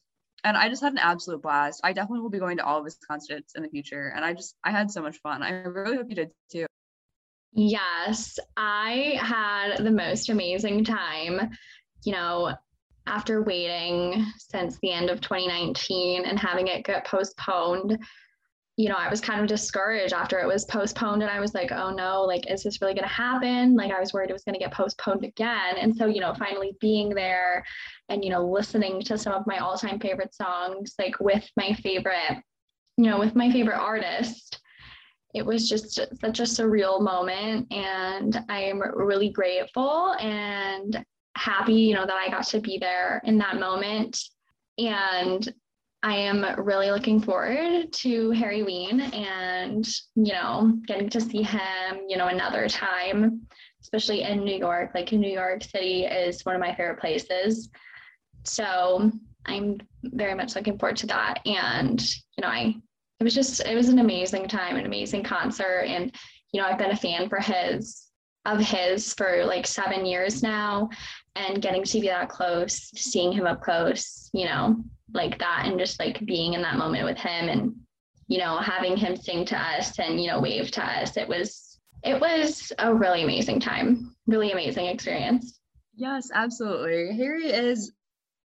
And 0.45 0.57
I 0.57 0.69
just 0.69 0.83
had 0.83 0.93
an 0.93 0.99
absolute 0.99 1.41
blast. 1.41 1.81
I 1.83 1.93
definitely 1.93 2.21
will 2.21 2.29
be 2.29 2.39
going 2.39 2.57
to 2.57 2.65
all 2.65 2.79
of 2.79 2.85
his 2.85 2.97
concerts 3.07 3.55
in 3.55 3.63
the 3.63 3.69
future. 3.69 4.13
And 4.15 4.25
I 4.25 4.33
just 4.33 4.55
I 4.63 4.71
had 4.71 4.91
so 4.91 5.01
much 5.01 5.17
fun. 5.19 5.43
I 5.43 5.51
really 5.51 5.97
hope 5.97 6.09
you 6.09 6.15
did 6.15 6.31
too. 6.51 6.67
Yes, 7.55 8.39
I 8.57 9.17
had 9.21 9.77
the 9.77 9.91
most 9.91 10.29
amazing 10.29 10.83
time. 10.83 11.51
You 12.03 12.13
know, 12.13 12.53
after 13.05 13.43
waiting 13.43 14.25
since 14.37 14.79
the 14.79 14.91
end 14.91 15.09
of 15.09 15.21
2019 15.21 16.25
and 16.25 16.39
having 16.39 16.67
it 16.67 16.85
get 16.85 17.05
postponed, 17.05 17.97
you 18.75 18.89
know, 18.89 18.95
I 18.95 19.09
was 19.09 19.21
kind 19.21 19.39
of 19.39 19.45
discouraged 19.47 20.13
after 20.13 20.39
it 20.39 20.47
was 20.47 20.65
postponed. 20.65 21.21
And 21.21 21.29
I 21.29 21.39
was 21.39 21.53
like, 21.53 21.71
oh 21.71 21.91
no, 21.91 22.23
like, 22.23 22.49
is 22.49 22.63
this 22.63 22.81
really 22.81 22.95
going 22.95 23.07
to 23.07 23.13
happen? 23.13 23.75
Like, 23.75 23.91
I 23.91 23.99
was 23.99 24.13
worried 24.13 24.31
it 24.31 24.33
was 24.33 24.43
going 24.43 24.55
to 24.55 24.59
get 24.59 24.73
postponed 24.73 25.23
again. 25.23 25.77
And 25.77 25.95
so, 25.95 26.07
you 26.07 26.21
know, 26.21 26.33
finally 26.33 26.75
being 26.81 27.09
there 27.09 27.63
and, 28.09 28.23
you 28.23 28.31
know, 28.31 28.43
listening 28.43 29.01
to 29.03 29.17
some 29.17 29.33
of 29.33 29.45
my 29.45 29.59
all 29.59 29.77
time 29.77 29.99
favorite 29.99 30.33
songs, 30.33 30.95
like 30.97 31.19
with 31.19 31.47
my 31.55 31.73
favorite, 31.73 32.41
you 32.97 33.05
know, 33.05 33.19
with 33.19 33.35
my 33.35 33.51
favorite 33.51 33.77
artist, 33.77 34.59
it 35.33 35.45
was 35.45 35.67
just 35.67 35.93
such 35.93 36.39
a 36.39 36.43
surreal 36.43 37.01
moment. 37.01 37.71
And 37.71 38.43
I 38.49 38.63
am 38.63 38.81
really 38.81 39.29
grateful. 39.29 40.13
And 40.19 41.03
happy, 41.35 41.73
you 41.73 41.95
know, 41.95 42.05
that 42.05 42.15
I 42.15 42.29
got 42.29 42.45
to 42.47 42.59
be 42.59 42.77
there 42.77 43.21
in 43.25 43.37
that 43.39 43.59
moment. 43.59 44.19
And 44.77 45.51
I 46.03 46.17
am 46.17 46.45
really 46.63 46.91
looking 46.91 47.21
forward 47.21 47.91
to 47.93 48.29
Harryween 48.31 49.13
and, 49.15 49.87
you 50.15 50.33
know, 50.33 50.77
getting 50.85 51.09
to 51.09 51.21
see 51.21 51.43
him, 51.43 52.01
you 52.07 52.17
know, 52.17 52.27
another 52.27 52.67
time, 52.67 53.47
especially 53.81 54.23
in 54.23 54.43
New 54.43 54.57
York. 54.57 54.91
Like 54.93 55.11
New 55.13 55.31
York 55.31 55.63
City 55.63 56.05
is 56.05 56.45
one 56.45 56.55
of 56.55 56.61
my 56.61 56.75
favorite 56.75 56.99
places. 56.99 57.69
So 58.43 59.11
I'm 59.45 59.79
very 60.03 60.35
much 60.35 60.55
looking 60.55 60.77
forward 60.77 60.97
to 60.97 61.07
that. 61.07 61.39
And, 61.45 62.01
you 62.37 62.41
know, 62.41 62.49
I, 62.49 62.75
it 63.23 63.27
was 63.27 63.33
just, 63.33 63.65
it 63.65 63.73
was 63.73 63.87
an 63.87 63.99
amazing 63.99 64.49
time, 64.49 64.75
an 64.75 64.85
amazing 64.85 65.23
concert. 65.23 65.85
And, 65.87 66.13
you 66.51 66.61
know, 66.61 66.67
I've 66.67 66.77
been 66.77 66.91
a 66.91 66.97
fan 66.97 67.29
for 67.29 67.39
his, 67.39 68.07
of 68.43 68.59
his 68.59 69.13
for 69.13 69.45
like 69.45 69.65
seven 69.65 70.05
years 70.05 70.43
now 70.43 70.89
and 71.37 71.61
getting 71.61 71.85
to 71.85 72.01
be 72.01 72.07
that 72.07 72.27
close, 72.27 72.91
seeing 72.95 73.31
him 73.31 73.47
up 73.47 73.61
close, 73.61 74.29
you 74.33 74.43
know, 74.43 74.75
like 75.13 75.39
that, 75.39 75.63
and 75.65 75.79
just 75.79 76.01
like 76.01 76.25
being 76.25 76.53
in 76.53 76.61
that 76.63 76.75
moment 76.75 77.05
with 77.05 77.17
him 77.17 77.47
and, 77.47 77.73
you 78.27 78.39
know, 78.39 78.57
having 78.57 78.97
him 78.97 79.15
sing 79.15 79.45
to 79.45 79.57
us 79.57 79.97
and, 79.99 80.21
you 80.21 80.29
know, 80.29 80.41
wave 80.41 80.69
to 80.71 80.83
us. 80.83 81.15
It 81.15 81.29
was, 81.29 81.79
it 82.03 82.19
was 82.19 82.73
a 82.77 82.93
really 82.93 83.23
amazing 83.23 83.61
time, 83.61 84.13
really 84.27 84.51
amazing 84.51 84.87
experience. 84.87 85.61
Yes, 85.95 86.29
absolutely. 86.33 87.15
Harry 87.15 87.53
is 87.53 87.93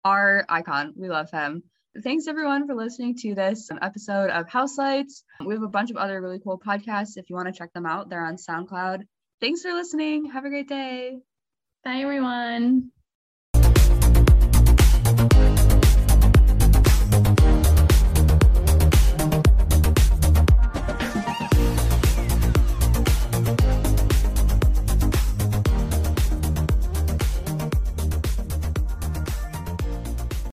our 0.05 0.45
icon. 0.47 0.93
We 0.95 1.09
love 1.09 1.31
him. 1.31 1.63
Thanks 2.03 2.27
everyone 2.27 2.67
for 2.67 2.75
listening 2.75 3.15
to 3.21 3.33
this 3.33 3.69
episode 3.81 4.29
of 4.29 4.47
House 4.47 4.77
Lights. 4.77 5.23
We 5.43 5.55
have 5.55 5.63
a 5.63 5.67
bunch 5.67 5.89
of 5.89 5.97
other 5.97 6.21
really 6.21 6.39
cool 6.39 6.59
podcasts. 6.59 7.17
If 7.17 7.29
you 7.29 7.35
want 7.35 7.47
to 7.47 7.57
check 7.57 7.73
them 7.73 7.87
out, 7.87 8.07
they're 8.09 8.23
on 8.23 8.35
SoundCloud. 8.35 9.01
Thanks 9.41 9.63
for 9.63 9.73
listening. 9.73 10.29
Have 10.29 10.45
a 10.45 10.49
great 10.49 10.67
day. 10.67 11.17
Bye, 11.83 12.01
everyone. 12.01 12.91